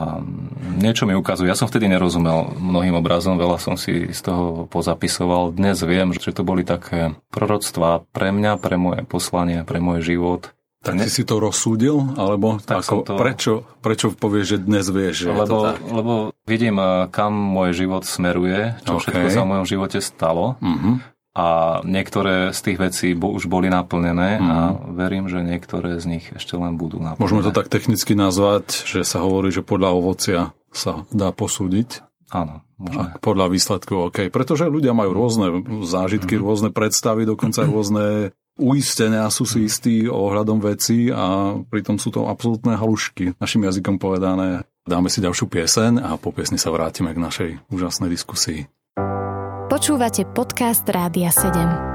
niečo 0.79 1.11
mi 1.11 1.19
ukazuje. 1.19 1.51
Ja 1.51 1.59
som 1.59 1.67
vtedy 1.67 1.91
nerozumel 1.91 2.55
mnohým 2.55 2.95
obrazom, 2.95 3.35
veľa 3.35 3.59
som 3.59 3.75
si 3.75 4.15
z 4.15 4.21
toho 4.23 4.71
pozapisoval. 4.71 5.59
Dnes 5.59 5.83
viem, 5.83 6.15
že 6.15 6.31
to 6.31 6.47
boli 6.47 6.63
také 6.63 7.19
proroctvá 7.35 8.07
pre 8.15 8.31
mňa, 8.31 8.63
pre 8.63 8.79
moje 8.79 9.03
poslanie, 9.03 9.67
pre 9.67 9.83
môj 9.83 10.07
život. 10.07 10.55
Tak 10.83 10.99
ne... 10.99 11.07
si 11.07 11.23
to 11.23 11.39
rozsúdil? 11.39 12.19
Alebo 12.19 12.59
tak 12.59 12.83
ako, 12.83 13.07
to... 13.07 13.15
prečo, 13.15 13.53
prečo 13.79 14.11
povieš, 14.11 14.47
že 14.47 14.59
dnes 14.67 14.87
vieš, 14.91 15.15
že 15.25 15.29
lebo? 15.31 15.79
Lebo 15.79 16.13
vidím, 16.43 16.83
eh, 16.83 17.07
kam 17.15 17.31
môj 17.31 17.87
život 17.87 18.03
smeruje, 18.03 18.75
čo 18.83 18.99
okay. 18.99 19.15
všetko 19.15 19.29
sa 19.31 19.43
v 19.47 19.51
mojom 19.55 19.67
živote 19.67 19.99
stalo. 20.03 20.59
Uh-huh. 20.59 20.99
A 21.33 21.81
niektoré 21.87 22.53
z 22.53 22.61
tých 22.61 22.79
vecí 22.83 23.09
už 23.17 23.49
boli 23.49 23.71
naplnené 23.73 24.37
uh-huh. 24.37 24.51
a 24.53 24.59
mhm. 24.75 24.79
verím, 24.99 25.25
že 25.31 25.41
niektoré 25.41 26.03
z 26.03 26.19
nich 26.19 26.27
ešte 26.35 26.59
len 26.59 26.75
budú 26.75 26.99
naplnené. 26.99 27.23
Môžeme 27.23 27.47
to 27.47 27.55
tak 27.55 27.71
technicky 27.71 28.19
nazvať, 28.19 28.85
že 28.85 29.07
sa 29.07 29.23
hovorí, 29.23 29.55
že 29.55 29.63
podľa 29.63 29.91
ovocia 29.97 30.41
sa 30.75 31.07
dá 31.15 31.31
posúdiť. 31.31 32.03
Áno, 32.33 32.65
môžeme. 32.81 33.17
Podľa 33.21 33.47
výsledkov, 33.53 34.09
OK. 34.09 34.33
Pretože 34.33 34.67
ľudia 34.67 34.97
majú 34.97 35.15
rôzne 35.15 35.63
zážitky, 35.87 36.37
uh-huh. 36.37 36.49
rôzne 36.49 36.71
predstavy, 36.75 37.23
dokonca 37.23 37.65
rôzne 37.71 38.35
uistenia 38.61 39.29
sú 39.33 39.49
si 39.49 39.65
istí 39.65 40.05
ohľadom 40.09 40.61
veci 40.61 41.09
a 41.09 41.57
pritom 41.65 41.97
sú 41.97 42.13
to 42.13 42.29
absolútne 42.29 42.77
halušky, 42.77 43.33
našim 43.41 43.65
jazykom 43.65 43.97
povedané. 43.97 44.65
Dáme 44.83 45.07
si 45.09 45.23
ďalšiu 45.23 45.47
pieseň 45.47 46.03
a 46.03 46.19
po 46.19 46.35
piesni 46.35 46.59
sa 46.59 46.75
vrátime 46.75 47.15
k 47.15 47.23
našej 47.23 47.51
úžasnej 47.71 48.11
diskusii. 48.11 48.67
Počúvate 49.71 50.27
podcast 50.37 50.85
Rádia 50.85 51.31
7. 51.31 51.93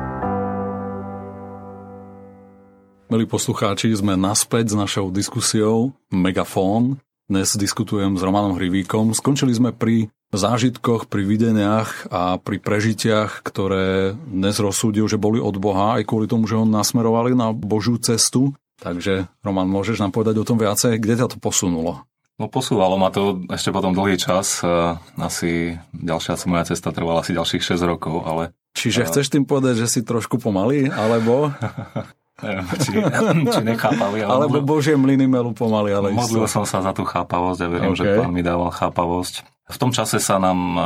Milí 3.08 3.24
poslucháči, 3.24 3.96
sme 3.96 4.20
naspäť 4.20 4.74
s 4.74 4.76
našou 4.76 5.14
diskusiou 5.14 5.96
Megafón. 6.12 7.00
Dnes 7.28 7.56
diskutujem 7.56 8.16
s 8.16 8.24
Romanom 8.24 8.56
Hrivíkom. 8.56 9.16
Skončili 9.16 9.52
sme 9.52 9.72
pri 9.72 10.12
zážitkoch, 10.36 11.08
pri 11.08 11.24
videniach 11.24 12.12
a 12.12 12.36
pri 12.42 12.60
prežitiach, 12.60 13.46
ktoré 13.46 14.18
dnes 14.28 14.60
rozsúdil, 14.60 15.08
že 15.08 15.22
boli 15.22 15.40
od 15.40 15.56
Boha, 15.56 16.00
aj 16.00 16.08
kvôli 16.08 16.28
tomu, 16.28 16.50
že 16.50 16.60
ho 16.60 16.68
nasmerovali 16.68 17.32
na 17.32 17.56
Božiu 17.56 17.96
cestu. 17.96 18.52
Takže, 18.78 19.32
Roman, 19.42 19.66
môžeš 19.66 20.04
nám 20.04 20.12
povedať 20.14 20.38
o 20.38 20.48
tom 20.48 20.60
viacej? 20.60 21.00
Kde 21.00 21.24
ťa 21.24 21.28
to 21.34 21.38
posunulo? 21.40 22.06
No 22.38 22.46
posúvalo 22.46 23.02
ma 23.02 23.10
to 23.10 23.50
ešte 23.50 23.74
potom 23.74 23.98
dlhý 23.98 24.22
čas. 24.22 24.62
E, 24.62 24.70
asi 25.18 25.82
ďalšia 25.90 26.38
moja 26.46 26.70
cesta 26.70 26.94
trvala 26.94 27.26
asi 27.26 27.34
ďalších 27.34 27.74
6 27.74 27.82
rokov, 27.90 28.22
ale... 28.30 28.54
Čiže 28.78 29.02
uh... 29.02 29.08
chceš 29.10 29.34
tým 29.34 29.50
povedať, 29.50 29.82
že 29.82 29.88
si 29.90 30.00
trošku 30.06 30.38
pomalý, 30.38 30.94
alebo... 30.94 31.50
Neviem, 32.38 32.66
či, 32.78 32.92
či 33.54 33.62
nechápali. 33.66 34.22
Alebo, 34.22 34.62
alebo 34.62 34.78
Božie 34.78 34.94
mlyny 34.94 35.26
melu 35.26 35.52
pomaly, 35.58 35.90
ale 35.90 36.14
Modlil 36.14 36.46
som 36.46 36.70
sa 36.70 36.86
za 36.86 36.94
tú 36.94 37.02
chápavosť 37.02 37.60
a 37.66 37.68
verím, 37.68 37.94
okay. 37.98 38.00
že 38.06 38.18
pán 38.18 38.30
mi 38.30 38.46
dával 38.46 38.70
chápavosť. 38.70 39.42
V 39.68 39.78
tom 39.82 39.92
čase 39.92 40.22
sa 40.24 40.40
nám 40.40 40.60
e, 40.78 40.82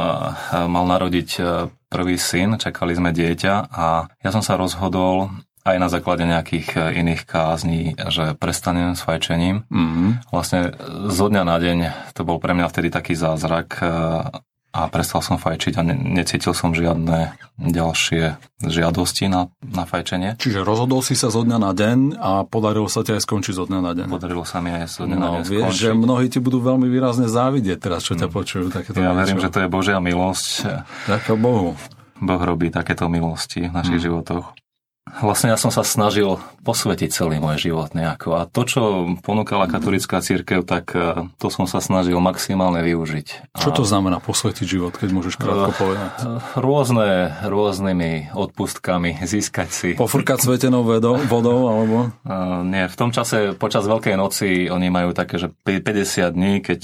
mal 0.66 0.86
narodiť 0.90 1.30
e, 1.38 1.42
prvý 1.92 2.18
syn, 2.18 2.58
čakali 2.58 2.98
sme 2.98 3.14
dieťa 3.14 3.70
a 3.70 4.10
ja 4.10 4.30
som 4.34 4.42
sa 4.42 4.58
rozhodol 4.58 5.30
aj 5.62 5.78
na 5.78 5.86
základe 5.86 6.26
nejakých 6.26 6.68
e, 6.74 7.06
iných 7.06 7.22
kázní, 7.30 7.94
že 8.10 8.34
prestanem 8.34 8.98
s 8.98 9.06
fajčením. 9.06 9.70
Mm-hmm. 9.70 10.34
Vlastne 10.34 10.74
zo 11.14 11.30
dňa 11.30 11.44
na 11.46 11.58
deň 11.62 11.78
to 12.18 12.26
bol 12.26 12.42
pre 12.42 12.58
mňa 12.58 12.72
vtedy 12.74 12.90
taký 12.90 13.14
zázrak 13.14 13.78
a 14.72 14.88
prestal 14.88 15.20
som 15.20 15.36
fajčiť 15.36 15.74
a 15.80 15.82
ne, 15.84 15.96
necítil 15.96 16.56
som 16.56 16.72
žiadne 16.72 17.36
ďalšie 17.60 18.40
žiadosti 18.64 19.28
na, 19.28 19.52
na 19.60 19.84
fajčenie. 19.84 20.40
Čiže 20.40 20.64
rozhodol 20.64 21.04
si 21.04 21.14
sa 21.14 21.28
zo 21.28 21.44
dňa 21.44 21.58
na 21.60 21.72
deň 21.76 21.98
a 22.18 22.48
podarilo 22.48 22.88
sa 22.88 23.04
ti 23.04 23.12
aj 23.12 23.22
skončiť 23.28 23.54
zo 23.54 23.66
dňa 23.68 23.80
na 23.84 23.92
deň. 23.92 24.08
Podarilo 24.08 24.48
sa 24.48 24.64
mi 24.64 24.72
aj 24.72 24.88
zo 24.88 25.04
dňa 25.04 25.18
no, 25.20 25.22
na 25.22 25.30
deň 25.40 25.44
vieš, 25.44 25.76
skončiť. 25.76 25.84
že 25.84 25.90
mnohí 25.92 26.26
ti 26.32 26.40
budú 26.40 26.64
veľmi 26.64 26.88
výrazne 26.88 27.28
závidieť 27.28 27.78
teraz, 27.84 28.08
čo 28.08 28.16
ťa 28.16 28.32
mm. 28.32 28.34
počujú. 28.34 28.66
Takéto 28.72 28.98
ja 29.04 29.12
niečo. 29.12 29.20
verím, 29.20 29.40
že 29.44 29.50
to 29.52 29.60
je 29.60 29.68
Božia 29.68 30.00
milosť. 30.00 30.50
Ďakujem 31.12 31.40
Bohu. 31.44 31.76
Boh 32.22 32.42
robí 32.42 32.70
takéto 32.70 33.10
milosti 33.10 33.66
v 33.66 33.74
našich 33.74 33.98
hmm. 33.98 34.08
životoch. 34.08 34.46
Vlastne 35.10 35.50
ja 35.50 35.58
som 35.58 35.74
sa 35.74 35.82
snažil 35.82 36.38
posvetiť 36.62 37.10
celý 37.10 37.42
môj 37.42 37.58
život 37.58 37.90
nejako 37.98 38.38
a 38.38 38.46
to, 38.46 38.62
čo 38.70 38.82
ponúkala 39.26 39.66
katolická 39.66 40.22
církev, 40.22 40.62
tak 40.62 40.94
e, 40.94 41.26
to 41.42 41.50
som 41.50 41.66
sa 41.66 41.82
snažil 41.82 42.22
maximálne 42.22 42.86
využiť. 42.86 43.58
Čo 43.58 43.74
to 43.74 43.84
znamená 43.84 44.22
posvetiť 44.22 44.66
život, 44.70 44.94
keď 44.94 45.10
môžeš 45.10 45.42
krátko 45.42 45.74
e, 45.74 45.78
povedať? 45.78 46.12
Rôzne, 46.54 47.34
rôznymi 47.50 48.38
odpustkami 48.38 49.26
získať 49.26 49.70
si... 49.74 49.90
Pofrkať 49.98 50.46
svetenou 50.46 50.86
vodou, 50.86 51.18
vodou 51.26 51.66
alebo? 51.66 52.14
Uh, 52.22 52.62
nie, 52.62 52.86
v 52.86 52.96
tom 52.96 53.10
čase 53.10 53.58
počas 53.58 53.90
Veľkej 53.90 54.14
noci 54.14 54.70
oni 54.70 54.94
majú 54.94 55.18
také, 55.18 55.42
že 55.42 55.50
50 55.66 56.30
dní, 56.30 56.62
keď, 56.62 56.82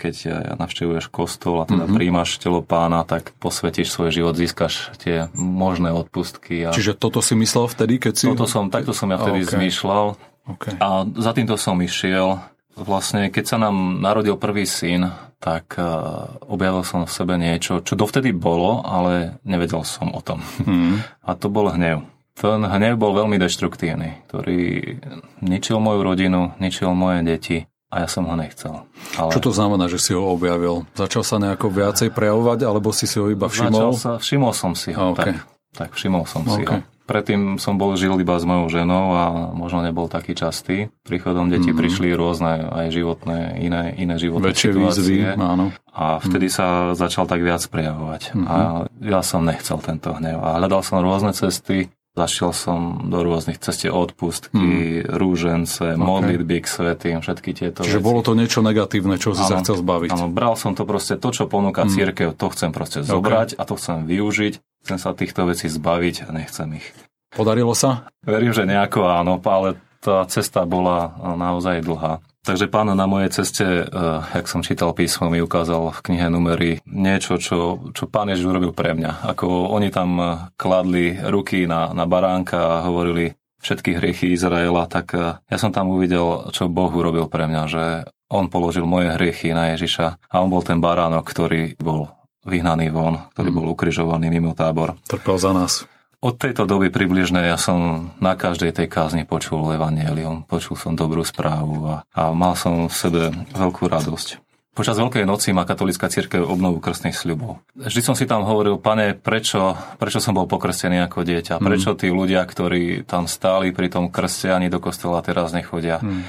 keď 0.00 0.14
navštevuješ 0.56 1.12
kostol 1.12 1.60
a 1.60 1.68
teda 1.68 1.84
mm-hmm. 1.84 1.96
príjmaš 2.00 2.40
telo 2.40 2.64
pána, 2.64 3.04
tak 3.04 3.36
posvetíš 3.36 3.92
svoj 3.92 4.16
život, 4.16 4.32
získaš 4.32 4.96
tie 4.96 5.28
možné 5.36 5.92
odpustky. 5.92 6.64
A... 6.64 6.72
Čiže 6.72 6.96
toto 6.96 7.20
si 7.20 7.36
myslel 7.50 7.66
vtedy, 7.66 7.94
keď 7.98 8.14
si... 8.14 8.24
Toto 8.30 8.46
som, 8.46 8.70
takto 8.70 8.94
som 8.94 9.10
ja 9.10 9.18
vtedy 9.18 9.42
okay. 9.42 9.58
zmýšľal. 9.58 10.06
Okay. 10.54 10.78
A 10.78 11.02
za 11.18 11.34
týmto 11.34 11.58
som 11.58 11.74
išiel. 11.82 12.38
Vlastne, 12.78 13.34
keď 13.34 13.44
sa 13.44 13.56
nám 13.58 13.98
narodil 13.98 14.38
prvý 14.38 14.62
syn, 14.70 15.10
tak 15.42 15.74
uh, 15.74 16.38
objavil 16.46 16.86
som 16.86 17.02
v 17.02 17.10
sebe 17.10 17.34
niečo, 17.34 17.82
čo 17.82 17.98
dovtedy 17.98 18.30
bolo, 18.30 18.86
ale 18.86 19.42
nevedel 19.42 19.82
som 19.82 20.14
o 20.14 20.22
tom. 20.22 20.38
Hmm. 20.62 21.02
A 21.26 21.34
to 21.34 21.50
bol 21.50 21.66
hnev. 21.74 22.06
Ten 22.38 22.62
hnev 22.62 22.96
bol 22.96 23.12
veľmi 23.12 23.36
deštruktívny, 23.36 24.30
ktorý 24.30 24.96
ničil 25.42 25.82
moju 25.82 26.00
rodinu, 26.06 26.54
ničil 26.62 26.94
moje 26.94 27.20
deti 27.26 27.58
a 27.90 28.06
ja 28.06 28.08
som 28.08 28.24
ho 28.30 28.38
nechcel. 28.38 28.86
Ale... 29.18 29.34
Čo 29.34 29.50
to 29.50 29.52
znamená, 29.52 29.90
že 29.90 29.98
si 29.98 30.14
ho 30.14 30.24
objavil? 30.30 30.86
Začal 30.94 31.26
sa 31.26 31.36
nejako 31.42 31.68
viacej 31.68 32.14
prejavovať, 32.14 32.64
alebo 32.64 32.94
si 32.94 33.04
si 33.04 33.18
ho 33.18 33.28
iba 33.28 33.50
všimol? 33.50 33.92
Začal 33.92 33.92
sa, 33.98 34.10
všimol 34.22 34.52
som 34.56 34.72
si 34.72 34.94
ho, 34.94 35.12
okay. 35.12 35.36
tak, 35.36 35.44
tak 35.74 35.90
všimol 35.98 36.24
som 36.24 36.46
okay. 36.46 36.54
si 36.54 36.62
ho. 36.64 36.76
Predtým 37.10 37.58
som 37.58 37.74
bol 37.74 37.98
žil 37.98 38.14
iba 38.22 38.38
s 38.38 38.46
mojou 38.46 38.70
ženou 38.70 39.18
a 39.18 39.24
možno 39.50 39.82
nebol 39.82 40.06
taký 40.06 40.38
častý. 40.38 40.94
Príchodom 41.02 41.50
detí 41.50 41.74
mm-hmm. 41.74 41.82
prišli 41.82 42.08
rôzne 42.14 42.70
aj 42.70 42.86
životné, 42.94 43.58
iné, 43.58 43.90
iné 43.98 44.14
životné 44.14 44.54
Väčšie 44.54 44.70
situácie. 44.70 45.02
Výzvy, 45.02 45.18
áno. 45.34 45.74
A 45.90 46.22
vtedy 46.22 46.46
mm. 46.46 46.54
sa 46.54 46.66
začal 46.94 47.26
tak 47.26 47.42
viac 47.42 47.66
prejavovať. 47.66 48.30
Mm-hmm. 48.30 48.46
A 48.46 48.56
ja 49.02 49.20
som 49.26 49.42
nechcel 49.42 49.82
tento 49.82 50.14
hnev. 50.14 50.38
A 50.38 50.62
hľadal 50.62 50.86
som 50.86 51.02
rôzne 51.02 51.34
cesty. 51.34 51.90
Zašiel 52.10 52.50
som 52.50 53.06
do 53.06 53.22
rôznych 53.22 53.62
ceste 53.62 53.86
odpustky, 53.86 55.06
mm. 55.06 55.14
rúžence, 55.14 55.94
okay. 55.94 56.00
modlitby 56.00 56.58
k 56.58 56.66
svetým, 56.66 57.22
všetky 57.22 57.50
tieto 57.54 57.86
Čiže 57.86 58.02
veci. 58.02 58.06
bolo 58.10 58.20
to 58.26 58.34
niečo 58.34 58.66
negatívne, 58.66 59.14
čo 59.14 59.30
si 59.30 59.46
sa 59.46 59.62
chcel 59.62 59.78
zbaviť. 59.78 60.10
Áno, 60.10 60.26
bral 60.26 60.58
som 60.58 60.74
to 60.74 60.82
proste, 60.82 61.14
to, 61.22 61.30
čo 61.30 61.46
ponúka 61.46 61.86
mm. 61.86 61.90
církev, 61.94 62.28
to 62.34 62.46
chcem 62.50 62.74
proste 62.74 63.06
okay. 63.06 63.10
zobrať 63.14 63.48
a 63.54 63.62
to 63.62 63.78
chcem 63.78 64.10
využiť 64.10 64.54
Chcem 64.84 64.98
sa 64.98 65.12
týchto 65.12 65.44
vecí 65.44 65.68
zbaviť 65.68 66.28
a 66.28 66.28
nechcem 66.32 66.80
ich. 66.80 66.86
Podarilo 67.30 67.76
sa? 67.76 68.10
Verím, 68.24 68.50
že 68.50 68.66
nejako 68.66 69.06
áno, 69.06 69.38
ale 69.44 69.78
tá 70.00 70.24
cesta 70.26 70.64
bola 70.64 71.14
naozaj 71.36 71.84
dlhá. 71.84 72.24
Takže 72.50 72.66
pán 72.66 72.90
na 72.90 73.06
mojej 73.06 73.30
ceste, 73.30 73.62
uh, 73.62 74.26
jak 74.34 74.50
som 74.50 74.58
čítal 74.58 74.90
písmo, 74.90 75.30
mi 75.30 75.38
ukázal 75.38 75.94
v 75.94 76.02
knihe 76.02 76.26
numery 76.26 76.82
niečo, 76.82 77.38
čo, 77.38 77.78
čo 77.94 78.10
pán 78.10 78.26
Ježiš 78.26 78.50
urobil 78.50 78.74
pre 78.74 78.90
mňa. 78.90 79.22
Ako 79.22 79.70
oni 79.70 79.94
tam 79.94 80.18
kladli 80.58 81.14
ruky 81.14 81.70
na, 81.70 81.94
na 81.94 82.10
baránka 82.10 82.58
a 82.58 82.90
hovorili 82.90 83.38
všetky 83.62 84.02
hriechy 84.02 84.34
Izraela, 84.34 84.90
tak 84.90 85.14
uh, 85.14 85.38
ja 85.46 85.62
som 85.62 85.70
tam 85.70 85.94
uvidel, 85.94 86.50
čo 86.50 86.66
Boh 86.66 86.90
urobil 86.90 87.30
pre 87.30 87.46
mňa, 87.46 87.62
že 87.70 87.84
on 88.26 88.50
položil 88.50 88.82
moje 88.82 89.14
hriechy 89.14 89.54
na 89.54 89.70
Ježiša 89.78 90.18
a 90.18 90.34
on 90.42 90.50
bol 90.50 90.66
ten 90.66 90.82
baránok, 90.82 91.22
ktorý 91.30 91.78
bol 91.78 92.10
vyhnaný 92.42 92.90
von, 92.90 93.30
ktorý 93.30 93.46
mm. 93.46 93.56
bol 93.62 93.66
ukrižovaný 93.78 94.26
mimo 94.26 94.58
tábor. 94.58 94.98
Trpel 95.06 95.38
za 95.38 95.54
nás. 95.54 95.86
Od 96.20 96.36
tejto 96.36 96.68
doby 96.68 96.92
približne 96.92 97.48
ja 97.48 97.56
som 97.56 98.12
na 98.20 98.36
každej 98.36 98.76
tej 98.76 98.92
kázni 98.92 99.24
počul 99.24 99.72
evangelium, 99.72 100.44
počul 100.44 100.76
som 100.76 100.92
dobrú 100.92 101.24
správu 101.24 101.88
a, 101.88 101.96
a 102.12 102.36
mal 102.36 102.52
som 102.60 102.92
v 102.92 102.94
sebe 102.94 103.22
veľkú 103.56 103.88
radosť. 103.88 104.44
Počas 104.70 105.00
Veľkej 105.00 105.26
noci 105.26 105.50
má 105.50 105.66
katolická 105.66 106.06
církev 106.06 106.46
obnovu 106.46 106.78
krstných 106.78 107.16
sľubov. 107.16 107.58
Vždy 107.74 108.00
som 108.06 108.14
si 108.14 108.28
tam 108.28 108.46
hovoril, 108.46 108.78
pane, 108.78 109.18
prečo, 109.18 109.74
prečo 109.98 110.22
som 110.22 110.36
bol 110.36 110.46
pokrstený 110.46 111.02
ako 111.10 111.26
dieťa? 111.26 111.58
Mm. 111.58 111.64
Prečo 111.66 111.90
tí 111.98 112.12
ľudia, 112.12 112.44
ktorí 112.46 113.02
tam 113.02 113.26
stáli 113.26 113.74
pri 113.74 113.90
tom 113.90 114.12
krste, 114.12 114.52
ani 114.54 114.70
do 114.70 114.78
kostola 114.78 115.24
teraz 115.26 115.50
nechodia? 115.50 115.98
Mm. 115.98 116.22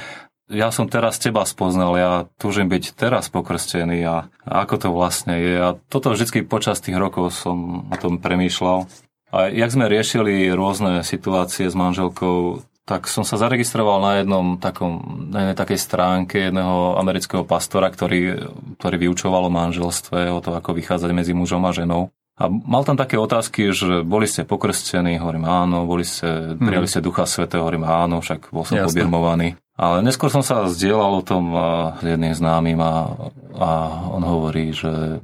Ja 0.51 0.73
som 0.73 0.89
teraz 0.89 1.21
teba 1.21 1.45
spoznal, 1.45 1.95
ja 1.95 2.11
túžim 2.41 2.67
byť 2.67 2.97
teraz 2.97 3.29
pokrstený 3.31 4.03
a, 4.03 4.27
a 4.43 4.51
ako 4.65 4.75
to 4.83 4.87
vlastne 4.91 5.37
je. 5.37 5.55
A 5.55 5.69
toto 5.87 6.11
vždy 6.11 6.43
počas 6.43 6.81
tých 6.81 6.97
rokov 6.97 7.31
som 7.31 7.87
o 7.87 7.95
tom 7.95 8.19
premýšľal. 8.19 8.89
A 9.31 9.47
jak 9.47 9.71
sme 9.71 9.87
riešili 9.87 10.51
rôzne 10.51 11.07
situácie 11.07 11.71
s 11.71 11.75
manželkou, 11.75 12.67
tak 12.83 13.07
som 13.07 13.23
sa 13.23 13.39
zaregistroval 13.39 14.03
na 14.03 14.11
jednom 14.19 14.59
takom, 14.59 15.27
na 15.31 15.47
jednej 15.47 15.57
takej 15.57 15.79
stránke 15.79 16.35
jedného 16.51 16.99
amerického 16.99 17.47
pastora, 17.47 17.87
ktorý, 17.87 18.51
ktorý 18.75 18.95
vyučoval 19.07 19.47
o 19.47 19.53
manželstve, 19.53 20.27
o 20.27 20.43
to, 20.43 20.51
ako 20.51 20.75
vychádzať 20.75 21.11
medzi 21.15 21.31
mužom 21.31 21.63
a 21.63 21.71
ženou. 21.71 22.11
A 22.41 22.49
mal 22.49 22.81
tam 22.83 22.97
také 22.97 23.15
otázky, 23.21 23.69
že 23.69 24.01
boli 24.01 24.25
ste 24.25 24.43
pokrstení, 24.43 25.21
hovorím 25.21 25.45
áno, 25.45 25.87
boli 25.87 26.03
ste, 26.03 26.57
mhm. 26.57 26.67
prijali 26.67 26.87
ste 26.89 26.99
Ducha 27.05 27.23
Svetého, 27.23 27.63
hovorím 27.63 27.87
áno, 27.87 28.19
však 28.19 28.51
bol 28.51 28.67
som 28.67 28.75
Jasne. 28.75 28.91
pobirmovaný. 28.91 29.55
Ale 29.79 30.03
neskôr 30.03 30.27
som 30.27 30.43
sa 30.43 30.67
zdieľal 30.67 31.21
o 31.21 31.25
tom 31.25 31.43
s 31.97 32.03
jedným 32.03 32.35
známym 32.35 32.77
a, 32.83 33.17
a 33.55 33.69
on 34.11 34.21
hovorí, 34.21 34.75
že 34.75 35.23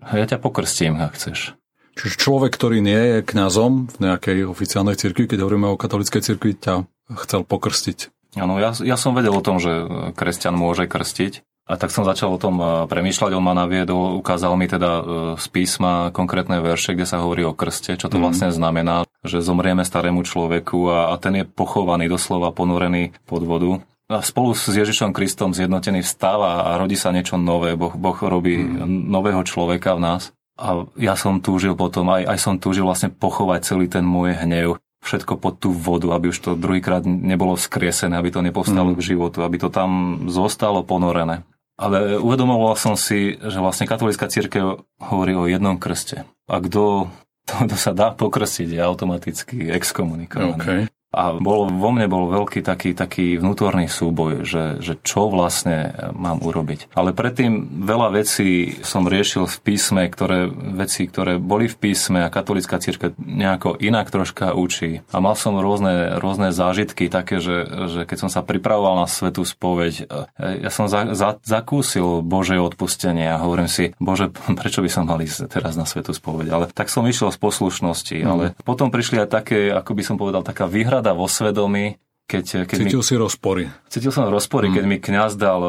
ja 0.00 0.24
ťa 0.24 0.40
pokrstím, 0.40 0.96
ak 0.96 1.18
chceš. 1.18 1.59
Čiže 2.00 2.16
človek, 2.16 2.56
ktorý 2.56 2.80
nie 2.80 2.96
je 2.96 3.18
kňazom 3.20 3.92
v 3.92 3.96
nejakej 4.00 4.48
oficiálnej 4.48 4.96
cirkvi, 4.96 5.28
keď 5.28 5.44
hovoríme 5.44 5.68
o 5.68 5.76
katolíckej 5.76 6.24
cirkvi, 6.24 6.56
ťa 6.56 6.88
chcel 7.28 7.44
pokrstiť. 7.44 8.08
Áno, 8.40 8.56
ja, 8.56 8.72
ja 8.72 8.96
som 8.96 9.12
vedel 9.12 9.36
o 9.36 9.44
tom, 9.44 9.60
že 9.60 9.68
kresťan 10.16 10.56
môže 10.56 10.88
krstiť. 10.88 11.44
A 11.70 11.78
tak 11.78 11.94
som 11.94 12.02
začal 12.02 12.34
o 12.34 12.40
tom 12.40 12.58
e, 12.58 12.66
premýšľať, 12.90 13.30
on 13.30 13.46
ma 13.46 13.54
naviedol, 13.54 14.18
ukázal 14.18 14.58
mi 14.58 14.66
teda 14.66 14.90
e, 14.90 15.02
z 15.38 15.46
písma 15.54 16.10
konkrétne 16.10 16.58
verše, 16.58 16.98
kde 16.98 17.06
sa 17.06 17.22
hovorí 17.22 17.46
o 17.46 17.54
krste, 17.54 17.94
čo 17.94 18.10
to 18.10 18.18
mm. 18.18 18.22
vlastne 18.26 18.50
znamená, 18.50 19.06
že 19.22 19.38
zomrieme 19.38 19.86
starému 19.86 20.26
človeku 20.26 20.90
a, 20.90 20.98
a 21.12 21.14
ten 21.22 21.38
je 21.38 21.44
pochovaný, 21.46 22.10
doslova 22.10 22.50
ponorený 22.50 23.14
pod 23.22 23.46
vodu. 23.46 23.78
A 24.10 24.18
spolu 24.18 24.58
s 24.58 24.66
Ježišom 24.66 25.14
Kristom 25.14 25.54
zjednotený 25.54 26.02
vstáva 26.02 26.66
a 26.66 26.74
rodí 26.74 26.98
sa 26.98 27.14
niečo 27.14 27.38
nové. 27.38 27.78
Boh, 27.78 27.94
boh 27.94 28.18
robí 28.18 28.58
mm. 28.58 29.06
nového 29.06 29.46
človeka 29.46 29.94
v 29.94 30.02
nás. 30.10 30.34
A 30.60 30.84
ja 31.00 31.16
som 31.16 31.40
túžil 31.40 31.72
potom, 31.72 32.12
aj, 32.12 32.28
aj 32.28 32.38
som 32.38 32.54
túžil 32.60 32.84
vlastne 32.84 33.08
pochovať 33.08 33.60
celý 33.64 33.88
ten 33.88 34.04
môj 34.04 34.36
hnev, 34.36 34.76
všetko 35.00 35.40
pod 35.40 35.56
tú 35.56 35.72
vodu, 35.72 36.12
aby 36.12 36.28
už 36.28 36.38
to 36.38 36.50
druhýkrát 36.52 37.08
nebolo 37.08 37.56
vzkriesené, 37.56 38.20
aby 38.20 38.28
to 38.28 38.44
nepovstalo 38.44 38.92
mm. 38.92 38.96
k 39.00 39.06
životu, 39.16 39.40
aby 39.40 39.56
to 39.56 39.72
tam 39.72 40.22
zostalo 40.28 40.84
ponorené. 40.84 41.42
Ale 41.80 42.20
uvedomoval 42.20 42.76
som 42.76 42.92
si, 42.92 43.40
že 43.40 43.56
vlastne 43.56 43.88
katolická 43.88 44.28
církev 44.28 44.84
hovorí 45.00 45.32
o 45.32 45.48
jednom 45.48 45.80
krste. 45.80 46.28
A 46.44 46.60
kto, 46.60 47.08
to, 47.72 47.76
sa 47.80 47.96
dá 47.96 48.12
pokrstiť, 48.12 48.76
je 48.76 48.80
automaticky 48.84 49.56
exkomunikovaný. 49.72 50.60
Okay. 50.60 50.80
A 51.10 51.34
bol, 51.34 51.66
vo 51.66 51.90
mne 51.90 52.06
bol 52.06 52.30
veľký 52.30 52.62
taký, 52.62 52.94
taký 52.94 53.34
vnútorný 53.34 53.90
súboj, 53.90 54.46
že, 54.46 54.78
že 54.78 54.94
čo 55.02 55.26
vlastne 55.26 55.90
mám 56.14 56.38
urobiť. 56.38 56.94
Ale 56.94 57.10
predtým 57.10 57.82
veľa 57.82 58.14
vecí 58.14 58.78
som 58.86 59.10
riešil 59.10 59.50
v 59.50 59.56
písme, 59.58 60.06
ktoré, 60.06 60.46
veci, 60.78 61.10
ktoré 61.10 61.42
boli 61.42 61.66
v 61.66 61.74
písme 61.74 62.22
a 62.22 62.30
katolická 62.30 62.78
církev 62.78 63.18
nejako 63.18 63.74
inak 63.82 64.06
troška 64.06 64.54
učí. 64.54 65.02
A 65.10 65.18
mal 65.18 65.34
som 65.34 65.58
rôzne, 65.58 66.22
rôzne 66.22 66.54
zážitky 66.54 67.10
také, 67.10 67.42
že, 67.42 67.66
že 67.90 68.00
keď 68.06 68.18
som 68.26 68.30
sa 68.30 68.46
pripravoval 68.46 69.02
na 69.02 69.10
svetú 69.10 69.42
spoveď, 69.42 70.06
e, 70.06 70.62
ja 70.62 70.70
som 70.70 70.86
za, 70.86 71.10
za, 71.18 71.42
zakúsil 71.42 72.22
Bože 72.22 72.54
odpustenie 72.62 73.26
a 73.26 73.42
hovorím 73.42 73.66
si, 73.66 73.98
Bože, 73.98 74.30
prečo 74.62 74.78
by 74.78 74.86
som 74.86 75.10
mal 75.10 75.18
ísť 75.18 75.50
teraz 75.50 75.74
na 75.74 75.90
svetú 75.90 76.14
spoveď? 76.14 76.54
Ale 76.54 76.64
tak 76.70 76.86
som 76.86 77.02
išiel 77.02 77.34
z 77.34 77.38
poslušnosti, 77.42 78.22
mm. 78.22 78.30
ale 78.30 78.44
potom 78.62 78.94
prišli 78.94 79.26
aj 79.26 79.28
také, 79.28 79.74
ako 79.74 79.90
by 79.98 80.02
som 80.06 80.14
povedal, 80.14 80.46
taká 80.46 80.70
výhra 80.70 80.99
rada 81.00 81.16
vo 81.16 81.24
svedomí, 81.24 81.96
keď, 82.30 82.68
keď 82.68 82.78
cítil 82.86 83.02
mi, 83.02 83.08
si 83.08 83.14
rozpory. 83.18 83.62
Cítil 83.90 84.12
som 84.14 84.30
rozpory, 84.30 84.70
mm. 84.70 84.74
keď 84.78 84.84
mi 84.86 84.96
kňaz 85.02 85.34
dal, 85.34 85.62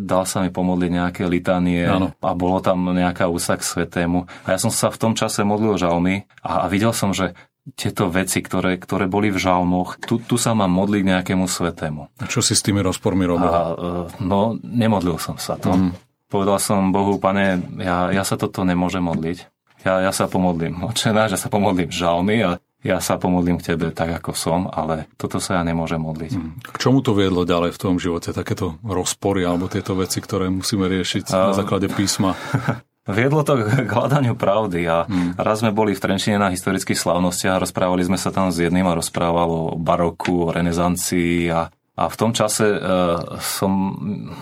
dal 0.00 0.24
sa 0.24 0.40
mi 0.40 0.48
pomodliť 0.48 0.90
nejaké 0.94 1.22
litanie 1.28 1.84
ano. 1.84 2.16
a 2.24 2.32
bolo 2.32 2.64
tam 2.64 2.88
nejaká 2.88 3.28
úsa 3.28 3.60
k 3.60 3.66
svetému. 3.66 4.24
A 4.48 4.56
ja 4.56 4.58
som 4.62 4.72
sa 4.72 4.88
v 4.88 4.96
tom 4.96 5.12
čase 5.12 5.44
modlil 5.44 5.76
žalmy 5.76 6.24
a, 6.40 6.64
a 6.64 6.66
videl 6.72 6.96
som, 6.96 7.12
že 7.12 7.36
tieto 7.74 8.06
veci, 8.08 8.40
ktoré, 8.40 8.78
ktoré 8.78 9.10
boli 9.10 9.34
v 9.34 9.42
žalmoch, 9.42 9.98
tu, 9.98 10.22
tu 10.22 10.38
sa 10.38 10.54
mám 10.54 10.70
modliť 10.70 11.02
nejakému 11.02 11.50
svetému. 11.50 12.22
A 12.22 12.24
čo 12.30 12.38
si 12.38 12.54
s 12.54 12.62
tými 12.62 12.78
rozpormi 12.78 13.26
robil? 13.26 13.50
A, 13.50 13.62
e, 13.74 14.22
no, 14.22 14.54
nemodlil 14.62 15.18
som 15.18 15.34
sa 15.34 15.58
to. 15.58 15.74
Mm. 15.74 15.90
Povedal 16.30 16.62
som 16.62 16.94
Bohu, 16.94 17.18
pane, 17.18 17.58
ja, 17.82 18.14
ja 18.14 18.22
sa 18.22 18.38
toto 18.38 18.62
nemôžem 18.62 19.02
modliť. 19.02 19.50
Ja, 19.82 19.98
ja 20.02 20.14
sa 20.14 20.30
pomodlím 20.30 20.82
očená, 20.90 21.26
že 21.26 21.36
sa 21.36 21.50
pomodlím 21.50 21.90
žalmy 21.90 22.46
a 22.46 22.50
ja 22.86 23.02
sa 23.02 23.18
pomodlím 23.18 23.58
k 23.58 23.74
tebe 23.74 23.90
tak, 23.90 24.22
ako 24.22 24.30
som, 24.38 24.60
ale 24.70 25.10
toto 25.18 25.42
sa 25.42 25.58
ja 25.58 25.62
nemôžem 25.66 25.98
modliť. 25.98 26.32
Hmm. 26.38 26.54
K 26.62 26.76
čomu 26.78 27.02
to 27.02 27.18
viedlo 27.18 27.42
ďalej 27.42 27.74
v 27.74 27.80
tom 27.82 27.98
živote? 27.98 28.30
Takéto 28.30 28.78
rozpory 28.86 29.42
alebo 29.42 29.66
tieto 29.66 29.98
veci, 29.98 30.22
ktoré 30.22 30.46
musíme 30.46 30.86
riešiť 30.86 31.34
na 31.34 31.50
základe 31.50 31.90
písma? 31.90 32.38
Viedlo 33.06 33.46
to 33.46 33.62
k 33.62 33.86
hľadaniu 33.86 34.34
pravdy 34.34 34.82
a 34.90 35.06
hmm. 35.06 35.38
raz 35.38 35.62
sme 35.62 35.70
boli 35.70 35.94
v 35.94 36.02
Trenčine 36.02 36.42
na 36.42 36.50
historických 36.50 36.98
slavnostiach 36.98 37.54
a 37.54 37.62
rozprávali 37.62 38.02
sme 38.02 38.18
sa 38.18 38.34
tam 38.34 38.50
s 38.50 38.58
jedným 38.58 38.82
a 38.82 38.98
rozprával 38.98 39.46
o 39.46 39.62
baroku, 39.78 40.50
o 40.50 40.50
renesancii 40.50 41.46
a, 41.54 41.70
a 41.70 42.02
v 42.10 42.16
tom 42.18 42.34
čase 42.34 42.66
uh, 42.66 43.38
som 43.38 43.70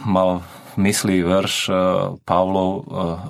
mal 0.08 0.40
v 0.72 0.88
mysli 0.88 1.20
verš 1.20 1.54
uh, 1.68 1.76
Pavlov, 2.24 2.70
uh, 2.72 2.84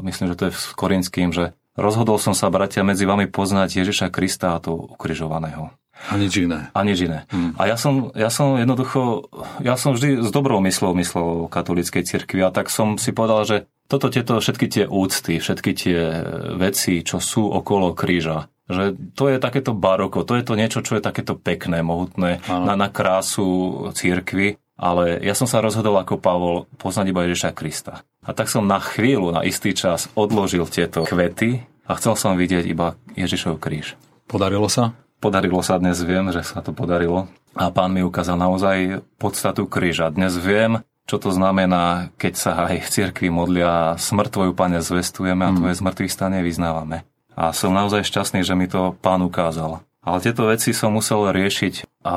myslím, 0.06 0.30
že 0.30 0.38
to 0.38 0.44
je 0.48 0.52
v 0.54 0.64
Korinským, 0.78 1.34
že 1.34 1.50
Rozhodol 1.74 2.22
som 2.22 2.38
sa, 2.38 2.50
bratia, 2.54 2.86
medzi 2.86 3.02
vami 3.02 3.26
poznať 3.26 3.82
Ježiša 3.82 4.14
Krista 4.14 4.54
a 4.54 4.62
to 4.62 4.94
ukrižovaného. 4.94 5.74
A 6.10 6.14
nič 6.18 6.42
iné. 6.42 6.70
A 6.74 6.80
nič 6.82 7.06
iné. 7.06 7.26
Hmm. 7.30 7.54
A 7.54 7.70
ja 7.70 7.78
som, 7.78 8.10
ja 8.14 8.28
som 8.28 8.58
jednoducho, 8.58 9.30
ja 9.62 9.78
som 9.78 9.94
vždy 9.94 10.26
s 10.26 10.30
dobrou 10.34 10.58
myslou 10.62 10.92
myslel 10.98 11.46
katolíckej 11.50 12.02
cirkvi 12.02 12.42
a 12.42 12.50
tak 12.50 12.68
som 12.70 12.98
si 12.98 13.14
povedal, 13.14 13.46
že 13.46 13.56
toto, 13.86 14.10
tieto, 14.10 14.38
všetky 14.38 14.66
tie 14.66 14.84
úcty, 14.90 15.38
všetky 15.38 15.70
tie 15.74 15.98
veci, 16.58 17.04
čo 17.06 17.22
sú 17.22 17.46
okolo 17.46 17.94
kríža, 17.94 18.50
že 18.64 18.96
to 19.12 19.28
je 19.28 19.36
takéto 19.36 19.76
baroko, 19.76 20.24
to 20.24 20.40
je 20.40 20.44
to 20.44 20.54
niečo, 20.56 20.80
čo 20.80 20.96
je 20.96 21.04
takéto 21.04 21.36
pekné, 21.36 21.84
mohutné 21.84 22.40
na, 22.48 22.74
na 22.74 22.88
krásu 22.88 23.90
církvy 23.92 24.56
ale 24.74 25.22
ja 25.22 25.34
som 25.38 25.46
sa 25.46 25.62
rozhodol 25.62 25.94
ako 25.98 26.18
Pavol 26.18 26.56
poznať 26.78 27.06
iba 27.14 27.26
Ježiša 27.26 27.54
Krista. 27.54 28.02
A 28.24 28.30
tak 28.34 28.50
som 28.50 28.66
na 28.66 28.82
chvíľu, 28.82 29.30
na 29.30 29.46
istý 29.46 29.76
čas 29.76 30.10
odložil 30.18 30.66
tieto 30.66 31.06
kvety 31.06 31.62
a 31.86 31.94
chcel 32.00 32.14
som 32.18 32.34
vidieť 32.34 32.64
iba 32.66 32.98
Ježišov 33.14 33.62
kríž. 33.62 33.94
Podarilo 34.26 34.66
sa? 34.66 34.96
Podarilo 35.22 35.62
sa, 35.64 35.80
dnes 35.80 36.00
viem, 36.02 36.28
že 36.34 36.44
sa 36.44 36.60
to 36.60 36.74
podarilo. 36.74 37.30
A 37.54 37.70
pán 37.70 37.94
mi 37.94 38.02
ukázal 38.02 38.34
naozaj 38.34 39.04
podstatu 39.16 39.70
kríža. 39.70 40.10
Dnes 40.10 40.34
viem, 40.34 40.82
čo 41.04 41.20
to 41.20 41.30
znamená, 41.30 42.10
keď 42.16 42.34
sa 42.34 42.50
aj 42.66 42.82
v 42.82 42.92
cirkvi 42.92 43.28
modlia 43.28 43.94
smrť 44.00 44.30
tvoju, 44.32 44.52
pane, 44.56 44.80
zvestujeme 44.80 45.44
a 45.44 45.52
mm. 45.52 45.56
tvoje 45.60 45.74
zmrtvých 45.80 46.12
stane 46.12 46.40
vyznávame. 46.40 47.04
A 47.36 47.52
som 47.52 47.76
naozaj 47.76 48.08
šťastný, 48.08 48.40
že 48.42 48.56
mi 48.56 48.66
to 48.66 48.96
pán 49.04 49.20
ukázal. 49.20 49.84
Ale 50.04 50.20
tieto 50.20 50.44
veci 50.48 50.76
som 50.76 50.92
musel 50.92 51.32
riešiť 51.32 52.04
a 52.04 52.16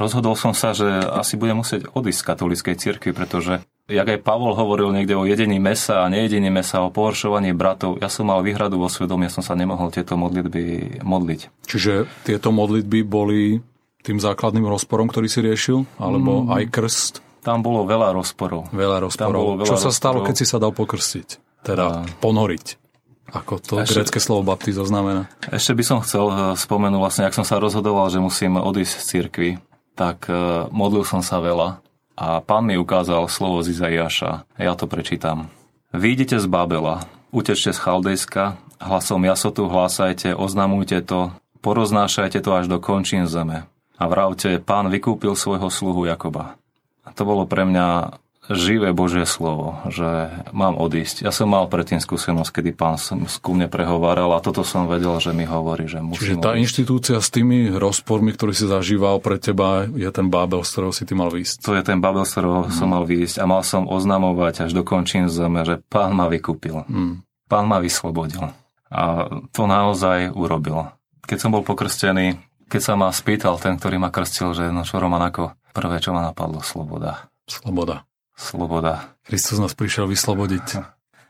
rozhodol 0.00 0.32
som 0.32 0.56
sa, 0.56 0.72
že 0.72 0.88
asi 0.88 1.36
budem 1.36 1.60
musieť 1.60 1.92
odísť 1.92 2.20
z 2.24 2.26
katolíckej 2.26 2.74
cirkvi, 2.80 3.12
pretože 3.12 3.60
jak 3.88 4.08
aj 4.08 4.24
Pavol 4.24 4.56
hovoril 4.56 4.92
niekde 4.96 5.12
o 5.12 5.28
jedení 5.28 5.60
mesa 5.60 6.04
a 6.04 6.12
nejedení 6.12 6.48
mesa, 6.48 6.80
o 6.80 6.88
pohoršovaní 6.88 7.52
bratov, 7.52 8.00
ja 8.00 8.08
som 8.08 8.32
mal 8.32 8.40
výhradu 8.40 8.80
vo 8.80 8.88
svedomí, 8.88 9.28
ja 9.28 9.32
som 9.32 9.44
sa 9.44 9.52
nemohol 9.52 9.92
tieto 9.92 10.16
modlitby 10.16 11.00
modliť. 11.04 11.68
Čiže 11.68 12.08
tieto 12.24 12.48
modlitby 12.48 13.04
boli 13.04 13.60
tým 14.04 14.16
základným 14.20 14.64
rozporom, 14.64 15.12
ktorý 15.12 15.28
si 15.28 15.44
riešil? 15.44 15.84
Alebo 16.00 16.48
mm. 16.48 16.56
aj 16.56 16.64
krst? 16.72 17.12
Tam 17.44 17.60
bolo 17.60 17.84
veľa 17.84 18.16
rozporov. 18.16 18.72
Veľa 18.72 19.04
rozporov. 19.04 19.64
Veľa 19.64 19.68
Čo 19.68 19.76
sa 19.76 19.92
stalo, 19.92 20.24
keď 20.24 20.34
si 20.36 20.46
sa 20.48 20.56
dal 20.56 20.72
pokrstiť? 20.72 21.60
Teda 21.64 22.04
a... 22.04 22.08
ponoriť? 22.24 22.87
Ako 23.32 23.60
to 23.60 23.84
ešte, 23.84 24.00
grecké 24.00 24.20
slovo 24.24 24.46
baptizo 24.46 24.88
znamená? 24.88 25.28
Ešte 25.52 25.76
by 25.76 25.84
som 25.84 25.98
chcel 26.00 26.26
eh, 26.28 26.36
spomenúť, 26.56 27.00
vlastne, 27.00 27.24
ak 27.28 27.36
som 27.36 27.44
sa 27.44 27.60
rozhodoval, 27.60 28.08
že 28.08 28.22
musím 28.22 28.56
odísť 28.56 28.94
z 28.96 29.04
cirkvi, 29.04 29.50
tak 29.98 30.30
uh, 30.30 30.70
modlil 30.70 31.02
som 31.02 31.26
sa 31.26 31.42
veľa. 31.42 31.82
a 32.14 32.38
pán 32.38 32.62
mi 32.62 32.78
ukázal 32.78 33.26
slovo 33.26 33.66
z 33.66 33.74
Izaiáša. 33.74 34.46
Ja 34.54 34.78
to 34.78 34.86
prečítam. 34.86 35.50
Výjdite 35.90 36.38
z 36.38 36.46
Babela, 36.46 37.02
utečte 37.34 37.74
z 37.74 37.82
Chaldejska, 37.82 38.58
hlasom 38.78 39.26
jasotu 39.26 39.66
hlásajte, 39.66 40.38
oznamujte 40.38 41.02
to, 41.02 41.34
poroznášajte 41.62 42.38
to 42.42 42.50
až 42.54 42.70
do 42.70 42.78
končín 42.78 43.26
zeme. 43.26 43.66
A 43.98 44.06
vravte, 44.06 44.62
pán 44.62 44.86
vykúpil 44.86 45.34
svojho 45.34 45.66
sluhu 45.66 46.06
Jakoba. 46.06 46.54
A 47.02 47.10
to 47.10 47.26
bolo 47.26 47.50
pre 47.50 47.66
mňa 47.66 48.14
živé 48.48 48.96
Božie 48.96 49.28
slovo, 49.28 49.76
že 49.92 50.32
mám 50.56 50.80
odísť. 50.80 51.22
Ja 51.22 51.32
som 51.32 51.52
mal 51.52 51.68
predtým 51.68 52.00
skúsenosť, 52.00 52.60
kedy 52.60 52.70
pán 52.72 52.96
ku 53.44 53.50
mne 53.52 53.68
prehováral 53.68 54.32
a 54.32 54.40
toto 54.40 54.64
som 54.64 54.88
vedel, 54.88 55.12
že 55.20 55.36
mi 55.36 55.44
hovorí, 55.44 55.84
že 55.84 56.00
musím 56.00 56.18
Čiže 56.18 56.34
tá 56.40 56.56
odísť. 56.56 56.62
inštitúcia 56.64 57.16
s 57.20 57.28
tými 57.28 57.68
rozpormi, 57.76 58.32
ktorý 58.32 58.52
si 58.56 58.64
zažíval 58.64 59.20
pre 59.20 59.36
teba, 59.36 59.84
je 59.84 60.08
ten 60.08 60.32
Bábel, 60.32 60.64
z 60.64 60.70
ktorého 60.72 60.92
si 60.96 61.04
ty 61.04 61.12
mal 61.12 61.28
výjsť. 61.28 61.56
To 61.68 61.76
je 61.76 61.82
ten 61.84 62.00
Babel, 62.00 62.24
z 62.24 62.32
ktorého 62.40 62.60
mm. 62.66 62.72
som 62.72 62.88
mal 62.88 63.04
výjsť 63.04 63.36
a 63.38 63.44
mal 63.44 63.62
som 63.62 63.84
oznamovať 63.84 64.68
až 64.68 64.70
do 64.72 64.82
končín 64.82 65.28
zeme, 65.28 65.62
že 65.68 65.84
pán 65.92 66.16
ma 66.16 66.32
vykúpil. 66.32 66.88
Mm. 66.88 67.20
Pán 67.48 67.64
ma 67.68 67.78
vyslobodil. 67.78 68.48
A 68.88 69.28
to 69.52 69.68
naozaj 69.68 70.32
urobil. 70.32 70.88
Keď 71.28 71.36
som 71.36 71.52
bol 71.52 71.60
pokrstený, 71.60 72.40
keď 72.72 72.80
sa 72.80 72.94
ma 72.96 73.12
spýtal 73.12 73.60
ten, 73.60 73.76
ktorý 73.76 74.00
ma 74.00 74.08
krstil, 74.08 74.56
že 74.56 74.72
no 74.72 74.84
čo 74.84 74.96
Roman, 74.96 75.28
ako 75.28 75.52
prvé, 75.76 76.00
čo 76.00 76.16
ma 76.16 76.24
napadlo, 76.24 76.64
sloboda. 76.64 77.28
Sloboda. 77.44 78.07
Sloboda. 78.38 79.18
Kristus 79.26 79.58
nás 79.58 79.74
prišiel 79.74 80.06
vyslobodiť. 80.06 80.78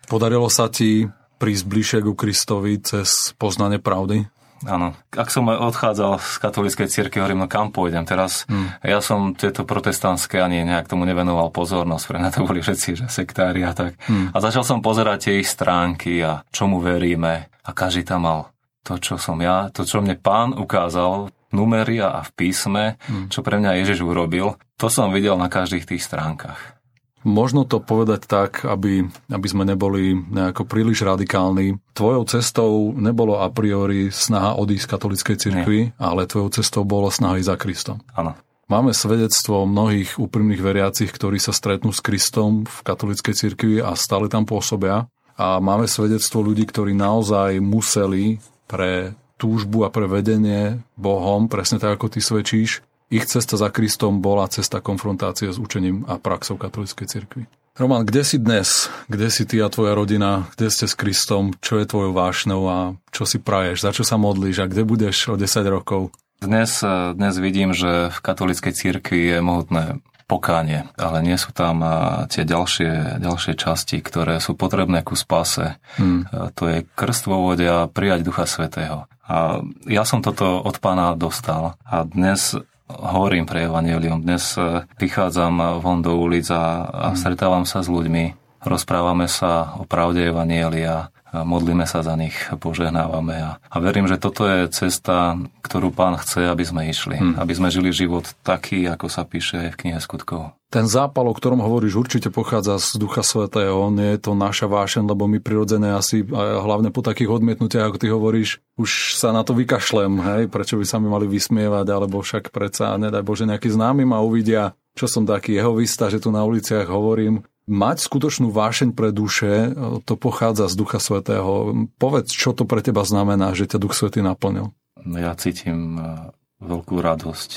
Podarilo 0.07 0.53
sa 0.53 0.69
ti 0.69 1.09
prísť 1.41 1.65
bližšie 1.65 1.99
ku 2.05 2.13
Kristovi 2.13 2.77
cez 2.85 3.33
poznanie 3.41 3.81
pravdy? 3.81 4.29
Áno. 4.67 4.91
Ak 5.15 5.31
som 5.31 5.47
odchádzal 5.47 6.19
z 6.19 6.33
katolíckej 6.43 6.89
cirkvi, 6.91 7.23
hovorím, 7.23 7.47
no 7.47 7.49
kam 7.49 7.71
pôjdem 7.71 8.03
teraz? 8.03 8.43
Hmm. 8.51 8.75
Ja 8.83 8.99
som 8.99 9.39
tieto 9.39 9.63
protestantské 9.63 10.43
ani 10.43 10.67
nejak 10.67 10.91
tomu 10.91 11.07
nevenoval 11.07 11.55
pozornosť, 11.55 12.05
pre 12.11 12.19
mňa 12.19 12.31
to 12.35 12.43
boli 12.43 12.59
všetci, 12.59 12.89
že 12.99 13.07
sektári 13.07 13.63
a 13.63 13.71
tak. 13.71 13.95
Hmm. 14.11 14.35
A 14.35 14.43
začal 14.43 14.67
som 14.67 14.83
pozerať 14.83 15.31
tie 15.31 15.35
ich 15.39 15.49
stránky 15.49 16.19
a 16.27 16.43
čomu 16.51 16.83
veríme 16.83 17.47
a 17.63 17.71
každý 17.71 18.03
tam 18.03 18.27
mal 18.27 18.41
to, 18.83 18.99
čo 18.99 19.15
som 19.15 19.39
ja, 19.39 19.71
to, 19.71 19.87
čo 19.87 20.03
mne 20.03 20.19
pán 20.19 20.51
ukázal 20.59 21.31
v 21.31 21.53
numeri 21.55 22.03
a 22.03 22.27
v 22.27 22.31
písme, 22.35 22.99
Hmm. 23.07 23.31
čo 23.31 23.47
pre 23.47 23.63
mňa 23.63 23.79
Ježiš 23.79 24.03
urobil, 24.03 24.59
to 24.75 24.91
som 24.91 25.15
videl 25.15 25.39
na 25.39 25.47
každých 25.47 25.87
tých 25.87 26.03
stránkach. 26.03 26.78
Možno 27.27 27.67
to 27.67 27.83
povedať 27.83 28.31
tak, 28.31 28.63
aby, 28.63 29.03
aby 29.31 29.47
sme 29.51 29.67
neboli 29.67 30.15
nejako 30.15 30.65
príliš 30.65 31.03
radikálni. 31.03 31.83
Tvojou 31.93 32.23
cestou 32.31 32.95
nebolo 32.95 33.43
a 33.43 33.51
priori 33.51 34.15
snaha 34.15 34.55
odísť 34.55 34.85
z 34.87 34.91
katolíckej 34.91 35.37
cirkvi, 35.37 35.79
ale 35.99 36.31
tvojou 36.31 36.55
cestou 36.55 36.87
bolo 36.87 37.11
snaha 37.11 37.43
ísť 37.43 37.51
za 37.51 37.57
Kristom. 37.59 37.97
Áno. 38.15 38.39
Máme 38.69 38.93
svedectvo 38.93 39.65
mnohých 39.65 40.21
úprimných 40.21 40.61
veriacich, 40.61 41.09
ktorí 41.09 41.41
sa 41.41 41.57
stretnú 41.57 41.89
s 41.89 42.05
Kristom 42.05 42.69
v 42.69 42.79
katolíckej 42.85 43.35
cirkvi 43.35 43.81
a 43.81 43.97
stále 43.97 44.29
tam 44.29 44.45
pôsobia. 44.45 45.09
A 45.41 45.57
máme 45.57 45.89
svedectvo 45.89 46.45
ľudí, 46.45 46.69
ktorí 46.69 46.93
naozaj 46.93 47.65
museli 47.65 48.37
pre 48.69 49.17
túžbu 49.41 49.87
a 49.87 49.89
pre 49.89 50.05
vedenie 50.05 50.85
Bohom, 50.99 51.49
presne 51.49 51.81
tak, 51.81 51.97
ako 51.97 52.13
ty 52.13 52.21
svedčíš, 52.21 52.85
ich 53.09 53.25
cesta 53.25 53.57
za 53.57 53.73
Kristom 53.73 54.21
bola 54.21 54.49
cesta 54.49 54.85
konfrontácie 54.85 55.49
s 55.49 55.59
učením 55.59 56.05
a 56.09 56.21
praxou 56.21 56.61
katolíckej 56.61 57.07
cirkvi. 57.09 57.43
Roman, 57.79 58.03
kde 58.03 58.27
si 58.27 58.43
dnes? 58.43 58.91
Kde 59.07 59.31
si 59.31 59.47
ty 59.47 59.63
a 59.63 59.71
tvoja 59.71 59.95
rodina? 59.95 60.51
Kde 60.59 60.67
ste 60.67 60.91
s 60.91 60.99
Kristom? 60.99 61.55
Čo 61.63 61.79
je 61.79 61.87
tvojou 61.87 62.11
vášnou 62.11 62.61
a 62.67 62.79
čo 63.15 63.23
si 63.23 63.39
praješ? 63.39 63.87
Za 63.87 63.95
čo 63.95 64.03
sa 64.03 64.19
modlíš? 64.19 64.67
A 64.67 64.71
kde 64.71 64.83
budeš 64.83 65.31
o 65.31 65.39
10 65.39 65.63
rokov? 65.71 66.11
Dnes, 66.43 66.83
dnes 67.15 67.35
vidím, 67.39 67.71
že 67.71 68.11
v 68.11 68.19
katolíckej 68.19 68.75
cirkvi 68.75 69.31
je 69.31 69.39
mohutné 69.39 70.03
pokánie, 70.29 70.91
ale 71.01 71.25
nie 71.25 71.39
sú 71.41 71.57
tam 71.57 71.81
a, 71.81 72.27
tie 72.29 72.45
ďalšie, 72.45 73.23
ďalšie 73.23 73.55
časti, 73.57 74.03
ktoré 74.05 74.43
sú 74.43 74.59
potrebné 74.59 75.01
ku 75.01 75.17
spase. 75.17 75.81
Hmm. 75.97 76.29
A 76.35 76.53
To 76.53 76.69
je 76.69 76.85
krst 76.85 77.31
vo 77.31 77.47
vode 77.47 77.65
a 77.65 77.89
prijať 77.89 78.27
Ducha 78.27 78.45
Svetého. 78.45 79.09
A 79.25 79.65
ja 79.89 80.03
som 80.03 80.21
toto 80.21 80.61
od 80.61 80.77
pána 80.83 81.17
dostal 81.17 81.79
a 81.87 82.05
dnes 82.05 82.59
hovorím 82.89 83.45
pre 83.45 83.69
Evangelium. 83.69 84.25
Dnes 84.25 84.57
e, 84.57 84.85
vychádzam 84.97 85.81
von 85.85 86.01
do 86.01 86.17
ulic 86.17 86.49
a, 86.49 86.89
a 86.89 87.07
stretávam 87.13 87.69
sa 87.69 87.85
s 87.85 87.89
ľuďmi, 87.93 88.35
rozprávame 88.65 89.29
sa 89.29 89.77
o 89.77 89.85
pravde 89.85 90.33
Evangelia, 90.33 91.13
a 91.29 91.45
modlíme 91.45 91.85
sa 91.85 92.01
za 92.01 92.17
nich, 92.17 92.35
požehnávame 92.57 93.37
a, 93.37 93.51
a 93.61 93.77
verím, 93.85 94.09
že 94.09 94.17
toto 94.17 94.49
je 94.49 94.69
cesta, 94.73 95.37
ktorú 95.61 95.93
pán 95.93 96.17
chce, 96.17 96.49
aby 96.49 96.65
sme 96.65 96.89
išli. 96.89 97.21
Hmm. 97.21 97.35
Aby 97.37 97.53
sme 97.53 97.69
žili 97.69 97.93
život 97.93 98.25
taký, 98.41 98.89
ako 98.89 99.13
sa 99.13 99.29
píše 99.29 99.69
aj 99.69 99.71
v 99.77 99.81
knihe 99.85 100.01
skutkov. 100.01 100.57
Ten 100.69 100.85
zápal, 100.85 101.25
o 101.25 101.33
ktorom 101.33 101.65
hovoríš, 101.65 101.97
určite 101.97 102.29
pochádza 102.29 102.77
z 102.77 103.01
Ducha 103.01 103.25
Svetého. 103.25 103.89
Nie 103.89 104.21
je 104.21 104.29
to 104.29 104.37
naša 104.37 104.69
vášen, 104.69 105.09
lebo 105.09 105.25
my 105.25 105.41
prirodzené 105.41 105.97
asi, 105.97 106.21
a 106.29 106.61
hlavne 106.61 106.93
po 106.93 107.01
takých 107.01 107.41
odmietnutiach, 107.41 107.89
ako 107.89 107.97
ty 107.97 108.13
hovoríš, 108.13 108.61
už 108.77 109.17
sa 109.17 109.33
na 109.33 109.49
to 109.49 109.57
vykašlem, 109.57 110.21
hej, 110.21 110.43
prečo 110.53 110.77
by 110.77 110.85
sa 110.85 111.01
mi 111.01 111.09
mali 111.09 111.25
vysmievať, 111.25 111.89
alebo 111.89 112.21
však 112.21 112.53
predsa, 112.53 113.01
nedaj 113.01 113.25
Bože, 113.25 113.49
nejaký 113.49 113.73
známy 113.73 114.05
ma 114.05 114.21
uvidia, 114.21 114.77
čo 114.93 115.09
som 115.09 115.25
taký 115.25 115.57
jehovista, 115.57 116.13
že 116.13 116.21
tu 116.21 116.29
na 116.29 116.45
uliciach 116.45 116.85
hovorím. 116.85 117.49
Mať 117.69 117.97
skutočnú 118.01 118.49
vášeň 118.49 118.97
pre 118.97 119.13
duše, 119.13 119.77
to 120.09 120.17
pochádza 120.17 120.73
z 120.73 120.75
Ducha 120.75 120.99
Svetého. 120.99 121.77
Povedz, 122.01 122.33
čo 122.33 122.57
to 122.57 122.65
pre 122.65 122.81
teba 122.81 123.05
znamená, 123.05 123.53
že 123.53 123.69
ťa 123.69 123.79
Duch 123.79 123.93
Svetý 123.93 124.25
naplnil. 124.25 124.73
Ja 125.05 125.37
cítim 125.37 126.01
e, 126.01 126.33
veľkú 126.65 126.97
radosť. 126.99 127.51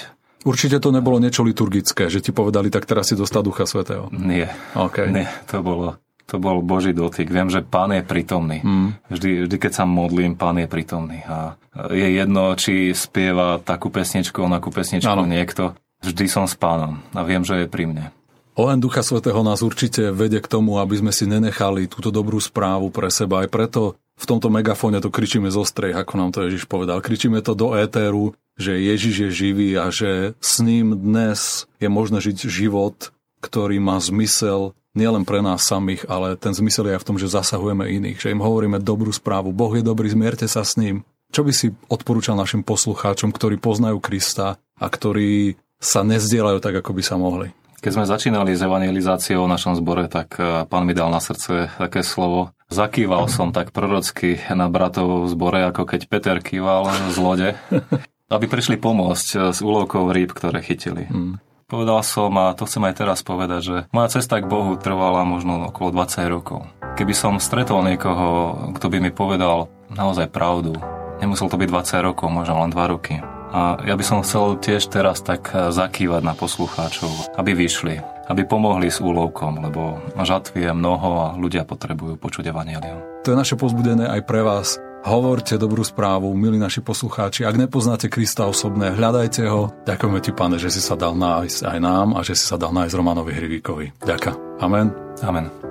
Určite 0.44 0.84
to 0.84 0.92
nebolo 0.92 1.18
niečo 1.18 1.48
liturgické, 1.48 2.12
že 2.12 2.20
ti 2.20 2.36
povedali, 2.36 2.68
tak 2.68 2.84
teraz 2.84 3.08
si 3.08 3.16
dostal 3.16 3.42
Ducha 3.42 3.64
Svetého. 3.64 4.12
Nie, 4.12 4.52
Okay. 4.76 5.08
nie, 5.10 5.26
to 5.48 5.64
bolo 5.64 5.96
to 6.32 6.40
bol 6.40 6.64
Boží 6.64 6.96
dotyk. 6.96 7.28
Viem, 7.28 7.52
že 7.52 7.60
Pán 7.60 7.92
je 7.92 8.08
prítomný. 8.08 8.64
Mm. 8.64 8.96
Vždy, 9.12 9.30
vždy, 9.52 9.56
keď 9.60 9.72
sa 9.76 9.84
modlím, 9.84 10.40
Pán 10.40 10.64
je 10.64 10.68
prítomný. 10.72 11.20
A 11.28 11.60
je 11.92 12.08
jedno, 12.08 12.56
či 12.56 12.96
spieva 12.96 13.60
takú 13.60 13.92
pesničku, 13.92 14.40
onakú 14.40 14.72
pesničku 14.72 15.12
Áno. 15.12 15.28
niekto. 15.28 15.76
Vždy 16.00 16.26
som 16.32 16.48
s 16.48 16.56
Pánom 16.56 17.04
a 17.12 17.28
viem, 17.28 17.44
že 17.44 17.60
je 17.60 17.68
pri 17.68 17.84
mne. 17.84 18.16
Len 18.52 18.84
Ducha 18.84 19.00
Svetého 19.00 19.40
nás 19.48 19.64
určite 19.64 20.12
vedie 20.12 20.44
k 20.44 20.52
tomu, 20.52 20.76
aby 20.76 21.00
sme 21.00 21.16
si 21.16 21.24
nenechali 21.24 21.88
túto 21.88 22.12
dobrú 22.12 22.36
správu 22.36 22.92
pre 22.92 23.08
seba. 23.08 23.44
Aj 23.44 23.50
preto 23.50 23.96
v 24.20 24.26
tomto 24.28 24.52
megafóne 24.52 25.00
to 25.00 25.08
kričíme 25.08 25.48
zo 25.48 25.64
strech, 25.64 25.96
ako 25.96 26.14
nám 26.20 26.30
to 26.36 26.44
Ježiš 26.44 26.68
povedal. 26.68 27.00
Kričíme 27.00 27.40
to 27.40 27.56
do 27.56 27.72
éteru, 27.74 28.36
že 28.60 28.76
Ježiš 28.76 29.16
je 29.16 29.30
živý 29.32 29.70
a 29.80 29.88
že 29.88 30.36
s 30.44 30.60
ním 30.60 31.00
dnes 31.00 31.66
je 31.80 31.88
možné 31.88 32.20
žiť 32.20 32.52
život, 32.52 33.16
ktorý 33.40 33.80
má 33.80 33.98
zmysel 34.04 34.76
nielen 35.00 35.24
pre 35.24 35.40
nás 35.40 35.64
samých, 35.64 36.04
ale 36.12 36.36
ten 36.36 36.52
zmysel 36.52 36.92
je 36.92 36.96
aj 37.00 37.02
v 37.02 37.08
tom, 37.08 37.18
že 37.18 37.32
zasahujeme 37.32 37.88
iných, 37.88 38.20
že 38.20 38.36
im 38.36 38.44
hovoríme 38.44 38.84
dobrú 38.84 39.16
správu. 39.16 39.56
Boh 39.56 39.72
je 39.72 39.82
dobrý, 39.82 40.12
zmierte 40.12 40.46
sa 40.52 40.68
s 40.68 40.76
ním. 40.76 41.08
Čo 41.32 41.48
by 41.48 41.52
si 41.56 41.72
odporúčal 41.88 42.36
našim 42.36 42.68
poslucháčom, 42.68 43.32
ktorí 43.32 43.56
poznajú 43.64 44.04
Krista 44.04 44.60
a 44.76 44.86
ktorí 44.92 45.56
sa 45.80 46.04
nezdielajú 46.04 46.60
tak, 46.60 46.84
ako 46.84 46.92
by 46.92 47.02
sa 47.02 47.16
mohli? 47.16 47.56
Keď 47.82 47.98
sme 47.98 48.06
začínali 48.06 48.54
s 48.54 48.62
evangelizáciou 48.62 49.50
v 49.50 49.54
našom 49.58 49.74
zbore, 49.74 50.06
tak 50.06 50.38
eh, 50.38 50.70
pán 50.70 50.86
mi 50.86 50.94
dal 50.94 51.10
na 51.10 51.18
srdce 51.18 51.74
také 51.82 52.06
slovo. 52.06 52.54
Zakýval 52.70 53.26
som 53.26 53.50
tak 53.50 53.74
prorocky 53.74 54.38
na 54.54 54.70
bratov 54.70 55.26
v 55.26 55.34
zbore, 55.34 55.66
ako 55.66 55.90
keď 55.90 56.02
Peter 56.06 56.38
kýval 56.38 56.94
z 57.10 57.18
lode, 57.18 57.50
aby 58.36 58.46
prišli 58.46 58.78
pomôcť 58.78 59.28
eh, 59.34 59.40
s 59.50 59.66
úlovkou 59.66 60.14
rýb, 60.14 60.30
ktoré 60.30 60.62
chytili. 60.62 61.10
Mm. 61.10 61.42
Povedal 61.66 62.06
som, 62.06 62.30
a 62.38 62.54
to 62.54 62.70
chcem 62.70 62.86
aj 62.86 63.02
teraz 63.02 63.26
povedať, 63.26 63.62
že 63.66 63.78
moja 63.96 64.14
cesta 64.14 64.38
k 64.38 64.46
Bohu 64.46 64.78
trvala 64.78 65.26
možno 65.26 65.74
okolo 65.74 65.90
20 66.06 66.28
rokov. 66.30 66.70
Keby 67.00 67.16
som 67.18 67.42
stretol 67.42 67.82
niekoho, 67.88 68.70
kto 68.78 68.92
by 68.92 69.00
mi 69.00 69.10
povedal 69.10 69.72
naozaj 69.90 70.30
pravdu, 70.30 70.78
nemusel 71.24 71.50
to 71.50 71.58
byť 71.58 71.70
20 71.72 72.08
rokov, 72.12 72.28
možno 72.30 72.62
len 72.62 72.70
2 72.70 72.94
roky. 72.94 73.24
A 73.52 73.84
ja 73.84 74.00
by 74.00 74.04
som 74.04 74.24
chcel 74.24 74.56
tiež 74.64 74.88
teraz 74.88 75.20
tak 75.20 75.52
zakývať 75.52 76.24
na 76.24 76.32
poslucháčov, 76.32 77.36
aby 77.36 77.52
vyšli, 77.52 78.00
aby 78.32 78.48
pomohli 78.48 78.88
s 78.88 79.04
úlovkom, 79.04 79.60
lebo 79.60 80.00
žatvy 80.16 80.68
je 80.68 80.72
mnoho 80.72 81.10
a 81.20 81.28
ľudia 81.36 81.68
potrebujú 81.68 82.16
počuť 82.16 82.48
evanelium. 82.48 83.04
To 83.28 83.36
je 83.36 83.38
naše 83.38 83.60
pozbudené 83.60 84.08
aj 84.08 84.22
pre 84.24 84.40
vás. 84.42 84.80
Hovorte 85.02 85.58
dobrú 85.58 85.82
správu, 85.82 86.30
milí 86.38 86.62
naši 86.62 86.86
poslucháči. 86.86 87.42
Ak 87.42 87.58
nepoznáte 87.58 88.06
Krista 88.06 88.46
osobné, 88.46 88.94
hľadajte 88.94 89.50
ho. 89.50 89.74
Ďakujeme 89.82 90.20
ti, 90.22 90.32
pane, 90.32 90.62
že 90.62 90.70
si 90.70 90.78
sa 90.78 90.94
dal 90.94 91.18
nájsť 91.18 91.66
aj 91.66 91.78
nám 91.82 92.14
a 92.14 92.22
že 92.22 92.38
si 92.38 92.46
sa 92.46 92.54
dal 92.56 92.70
nájsť 92.70 92.94
Romanovi 92.94 93.34
Hrivíkovi. 93.34 93.98
Ďaká. 94.06 94.62
Amen. 94.62 94.94
Amen. 95.26 95.71